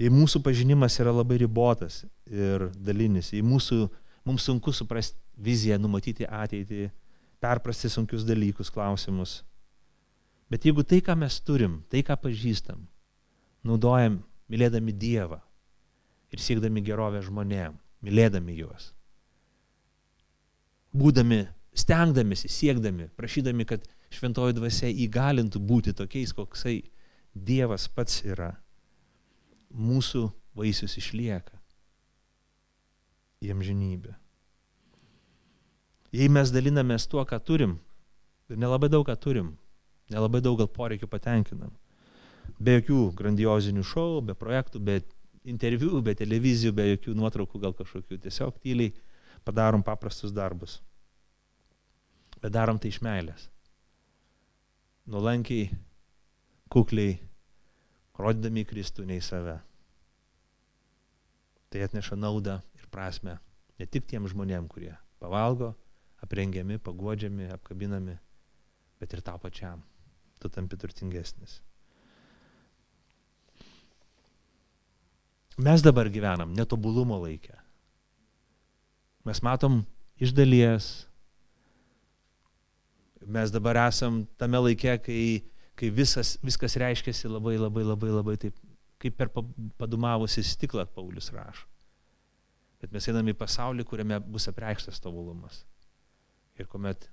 Jei 0.00 0.12
mūsų 0.12 0.40
pažinimas 0.44 0.96
yra 1.00 1.12
labai 1.12 1.40
ribotas 1.40 2.02
ir 2.28 2.68
dalinis, 2.76 3.32
jei 3.32 3.44
mūsų, 3.44 3.80
mums 4.28 4.44
sunku 4.48 4.72
suprasti 4.76 5.16
viziją, 5.36 5.80
numatyti 5.80 6.28
ateitį, 6.28 6.90
perprasti 7.40 7.88
sunkius 7.92 8.24
dalykus, 8.28 8.72
klausimus. 8.72 9.38
Bet 10.52 10.68
jeigu 10.68 10.84
tai, 10.84 11.00
ką 11.04 11.16
mes 11.24 11.40
turim, 11.44 11.80
tai, 11.88 12.04
ką 12.04 12.16
pažįstam, 12.20 12.84
naudojam 13.64 14.20
mylėdami 14.48 14.96
Dievą 14.96 15.40
ir 16.32 16.42
siekdami 16.42 16.82
gerovę 16.84 17.22
žmonėm, 17.24 17.76
mylėdami 18.04 18.56
juos. 18.58 18.92
Būdami, 20.98 21.44
stengdamėsi, 21.76 22.50
siekdami, 22.50 23.08
prašydami, 23.16 23.66
kad 23.68 23.84
šventoji 24.14 24.56
dvasia 24.56 24.90
įgalintų 25.04 25.60
būti 25.60 25.94
tokiais, 25.96 26.34
koksai 26.36 26.80
Dievas 27.38 27.86
pats 27.92 28.22
yra. 28.26 28.54
Mūsų 29.68 30.24
vaisius 30.56 30.96
išlieka 30.98 31.58
į 33.44 33.52
amžinybę. 33.54 34.14
Jei 36.16 36.30
mes 36.32 36.50
dalinamės 36.50 37.04
tuo, 37.06 37.22
ką 37.28 37.36
turim, 37.44 37.76
ir 38.48 38.56
nelabai 38.58 38.88
daug 38.90 39.04
ką 39.06 39.14
turim, 39.20 39.52
nelabai 40.10 40.40
daug 40.42 40.56
gal 40.58 40.70
poreikių 40.72 41.06
patenkinam, 41.12 41.74
be 42.58 42.78
jokių 42.78 43.02
grandiozinių 43.18 43.84
šou, 43.84 44.22
be 44.24 44.34
projektų, 44.34 44.80
be 44.80 45.02
interviu, 45.48 46.02
be 46.04 46.14
televizijų, 46.18 46.74
be 46.76 46.86
jokių 46.92 47.14
nuotraukų 47.18 47.60
gal 47.62 47.74
kažkokių, 47.76 48.20
tiesiog 48.24 48.60
tyliai 48.62 48.92
padarom 49.46 49.84
paprastus 49.86 50.34
darbus. 50.34 50.78
Bet 52.38 52.54
darom 52.54 52.78
tai 52.78 52.92
iš 52.92 53.00
meilės. 53.02 53.48
Nuolankiai, 55.08 55.70
kukliai, 56.70 57.16
rodydami 58.18 58.66
Kristų 58.68 59.06
nei 59.08 59.24
save. 59.24 59.56
Tai 61.68 61.84
atneša 61.84 62.16
naudą 62.16 62.58
ir 62.78 62.88
prasme 62.92 63.38
ne 63.78 63.86
tik 63.86 64.06
tiem 64.10 64.26
žmonėm, 64.30 64.68
kurie 64.70 64.94
pavalgo, 65.22 65.72
aprengiami, 66.24 66.78
paguodžiami, 66.82 67.50
apkabinami, 67.54 68.18
bet 68.98 69.14
ir 69.14 69.24
tau 69.24 69.38
pačiam. 69.42 69.82
Tu 70.38 70.50
tampi 70.54 70.78
turtingesnis. 70.78 71.58
Mes 75.58 75.82
dabar 75.82 76.06
gyvenam 76.06 76.52
netobulumo 76.54 77.16
laikę. 77.18 77.56
Mes 79.26 79.40
matom 79.42 79.80
iš 80.22 80.30
dalies. 80.30 80.86
Mes 83.26 83.50
dabar 83.50 83.80
esam 83.88 84.20
tame 84.38 84.60
laikė, 84.62 84.94
kai, 85.02 85.22
kai 85.74 85.90
visas, 85.90 86.36
viskas 86.46 86.78
reiškiasi 86.78 87.26
labai, 87.26 87.56
labai, 87.58 87.82
labai, 87.88 88.12
labai 88.14 88.36
taip, 88.38 88.54
kaip 89.02 89.18
per 89.18 89.32
padumavusi 89.34 90.46
stiklą 90.46 90.86
Paulius 90.94 91.32
rašo. 91.34 91.66
Bet 92.78 92.94
mes 92.94 93.10
einame 93.10 93.34
į 93.34 93.40
pasaulį, 93.42 93.82
kuriame 93.82 94.20
bus 94.22 94.46
apreikštas 94.46 95.02
tobulumas. 95.02 95.64
Ir 96.54 96.70
kuomet 96.70 97.10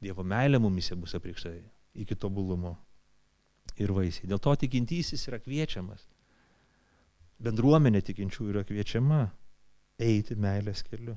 Dievo 0.00 0.24
meilė 0.24 0.56
mumise 0.60 0.96
bus 0.96 1.12
apreikšta 1.16 1.52
iki 2.00 2.16
tobulumo 2.16 2.72
ir 3.76 3.92
vaisiai. 3.92 4.32
Dėl 4.32 4.40
to 4.40 4.56
tikintysis 4.64 5.28
yra 5.28 5.36
kviečiamas 5.44 6.08
bendruomenė 7.42 8.02
tikinčių 8.04 8.50
yra 8.52 8.62
kviečiama 8.66 9.22
eiti 10.02 10.36
meilės 10.38 10.82
keliu. 10.86 11.16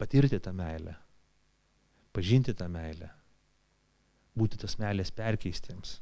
Patirti 0.00 0.40
tą 0.40 0.52
meilę, 0.56 0.94
pažinti 2.16 2.54
tą 2.56 2.68
meilę, 2.72 3.10
būti 4.36 4.60
tas 4.60 4.78
meilės 4.80 5.12
perkeistiems. 5.12 5.98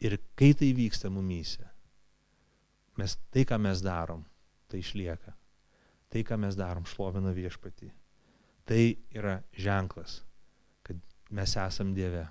Ir 0.00 0.18
kai 0.36 0.52
tai 0.56 0.70
vyksta 0.76 1.10
mumyse, 1.12 1.64
mes 2.96 3.16
tai, 3.32 3.44
ką 3.48 3.58
mes 3.60 3.82
darom, 3.84 4.24
tai 4.68 4.80
išlieka. 4.80 5.34
Tai, 6.12 6.22
ką 6.24 6.38
mes 6.40 6.56
darom, 6.56 6.84
šlovina 6.88 7.32
viešpatį. 7.34 7.90
Tai 8.66 8.82
yra 9.14 9.40
ženklas, 9.56 10.20
kad 10.86 11.00
mes 11.34 11.56
esam 11.60 11.92
Dieve 11.96 12.24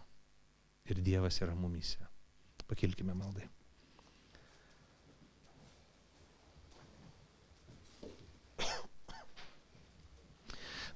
ir 0.90 1.02
Dievas 1.04 1.42
yra 1.44 1.56
mumyse. 1.58 2.02
Pakilkime 2.66 3.14
maldai. 3.14 3.46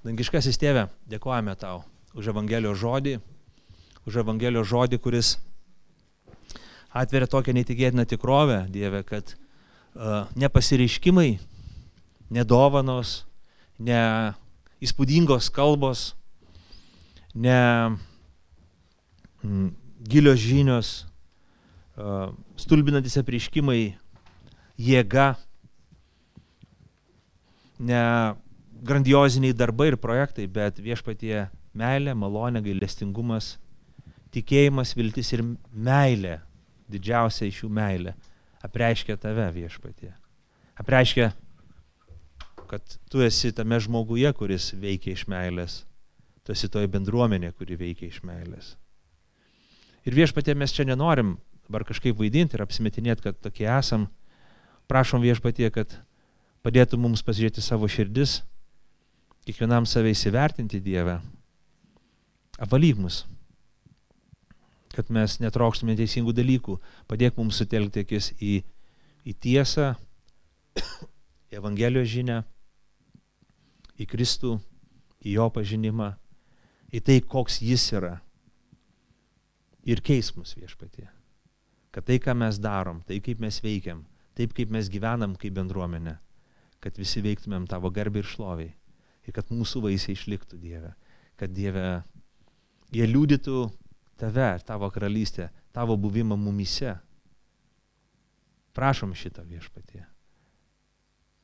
Dangiškasis 0.00 0.56
tėve, 0.56 0.86
dėkojame 1.12 1.52
tau 1.60 1.82
už 2.16 2.30
Evangelijos 2.32 2.78
žodį, 2.80 3.18
už 4.08 4.14
Evangelijos 4.22 4.70
žodį, 4.70 4.96
kuris 4.96 5.34
atveria 6.88 7.28
tokią 7.28 7.52
neįtikėtiną 7.58 8.06
tikrovę, 8.08 8.62
Dieve, 8.72 9.02
kad 9.04 9.34
uh, 9.36 10.24
ne 10.32 10.48
pasireiškimai, 10.48 11.34
ne 12.32 12.46
dovanos, 12.48 13.26
ne 13.76 14.00
įspūdingos 14.80 15.52
kalbos, 15.52 16.14
ne 17.36 17.60
mm, 19.44 19.70
gilios 20.08 20.40
žinios, 20.40 20.96
uh, 22.00 22.32
stulbinantis 22.56 23.20
apreiškimai, 23.20 23.82
jėga, 24.80 25.34
ne 27.76 28.06
grandioziniai 28.82 29.56
darbai 29.56 29.90
ir 29.92 29.98
projektai, 30.00 30.46
bet 30.50 30.80
viešpatie 30.82 31.48
meilė, 31.76 32.14
malonė, 32.18 32.62
gailestingumas, 32.64 33.54
tikėjimas, 34.34 34.94
viltis 34.96 35.32
ir 35.34 35.44
meilė, 35.70 36.40
didžiausia 36.90 37.48
iš 37.48 37.62
jų 37.64 37.70
meilė, 37.76 38.14
apreiškia 38.64 39.16
tave 39.20 39.46
viešpatie. 39.54 40.12
Apreiškia, 40.80 41.30
kad 42.70 42.98
tu 43.10 43.22
esi 43.24 43.52
tame 43.52 43.80
žmoguje, 43.82 44.30
kuris 44.38 44.70
veikia 44.78 45.14
iš 45.16 45.26
meilės. 45.30 45.82
Tu 46.46 46.54
esi 46.54 46.70
toje 46.72 46.88
bendruomenė, 46.90 47.52
kuri 47.58 47.76
veikia 47.76 48.08
iš 48.08 48.22
meilės. 48.26 48.74
Ir 50.08 50.16
viešpatie 50.16 50.54
mes 50.56 50.72
čia 50.72 50.86
nenorim 50.88 51.36
dabar 51.66 51.84
kažkaip 51.86 52.16
vaidinti 52.18 52.56
ir 52.56 52.64
apsimetinėti, 52.64 53.26
kad 53.26 53.36
tokie 53.42 53.68
esam. 53.68 54.08
Prašom 54.90 55.22
viešpatie, 55.22 55.68
kad 55.70 55.92
padėtų 56.66 56.98
mums 56.98 57.22
pasižiūrėti 57.22 57.62
savo 57.62 57.86
širdis 57.86 58.40
kiekvienam 59.50 59.86
save 59.86 60.12
įsivertinti 60.14 60.78
Dievę. 60.78 61.18
Apvalyk 62.62 62.98
mus, 63.02 63.24
kad 64.94 65.10
mes 65.10 65.40
netraukštume 65.42 65.96
teisingų 65.98 66.34
dalykų. 66.36 66.76
Padėk 67.10 67.38
mums 67.40 67.58
sutelkti 67.58 68.04
akis 68.04 68.30
į, 68.38 68.60
į 69.26 69.34
tiesą, 69.42 69.94
į 71.50 71.58
Evangelijos 71.58 72.12
žinę, 72.12 72.38
į 73.98 74.06
Kristų, 74.06 74.54
į 75.26 75.34
Jo 75.34 75.50
pažinimą, 75.50 76.12
į 76.94 77.02
tai, 77.02 77.18
koks 77.20 77.58
Jis 77.64 77.90
yra. 77.96 78.20
Ir 79.82 80.02
keis 80.04 80.30
mus 80.36 80.54
viešpatie. 80.54 81.08
Kad 81.90 82.06
tai, 82.06 82.20
ką 82.22 82.36
mes 82.38 82.60
darom, 82.62 83.00
tai 83.02 83.18
kaip 83.24 83.40
mes 83.42 83.58
veikiam, 83.64 84.04
taip 84.38 84.54
kaip 84.54 84.70
mes 84.70 84.92
gyvenam 84.92 85.34
kaip 85.34 85.56
bendruomenė, 85.56 86.20
kad 86.78 87.00
visi 87.00 87.24
veiktumėm 87.24 87.66
tavo 87.66 87.90
garbį 87.90 88.22
ir 88.22 88.30
šloviai 88.30 88.74
ir 89.26 89.36
kad 89.36 89.50
mūsų 89.52 89.84
vaisiai 89.84 90.16
išliktų 90.16 90.58
Dieve, 90.60 90.94
kad 91.40 91.52
Dieve 91.54 92.02
jie 92.94 93.06
liūdytų 93.08 93.58
tave, 94.20 94.50
tavo 94.66 94.90
karalystę, 94.92 95.50
tavo 95.72 95.96
buvimą 96.00 96.38
mumise. 96.38 96.96
Prašom 98.76 99.14
šitą 99.18 99.44
viešpatie. 99.48 100.04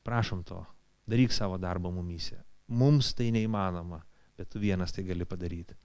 Prašom 0.07 0.43
to. 0.47 0.61
Daryk 1.07 1.33
savo 1.35 1.57
darbą 1.59 1.91
mumise. 1.91 2.39
Mums 2.67 3.13
tai 3.15 3.29
neįmanoma, 3.31 4.01
bet 4.37 4.49
tu 4.51 4.59
vienas 4.59 4.93
tai 4.95 5.05
gali 5.07 5.27
padaryti. 5.27 5.75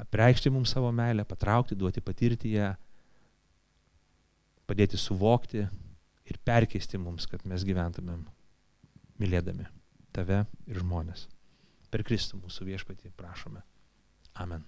Apreikšti 0.00 0.52
mums 0.52 0.72
savo 0.72 0.92
meilę, 0.92 1.24
patraukti, 1.28 1.76
duoti 1.76 2.00
patirti 2.04 2.54
ją, 2.54 2.70
padėti 4.68 5.00
suvokti 5.00 5.64
ir 6.30 6.40
perkeisti 6.44 7.00
mums, 7.00 7.26
kad 7.28 7.44
mes 7.48 7.64
gyventumėm 7.66 8.22
mylėdami 9.20 9.79
tave 10.16 10.44
ir 10.66 10.82
žmonės. 10.82 11.28
Per 11.90 12.04
Kristų 12.06 12.42
mūsų 12.44 12.68
viešpatį 12.70 13.14
prašome. 13.18 13.62
Amen. 14.38 14.64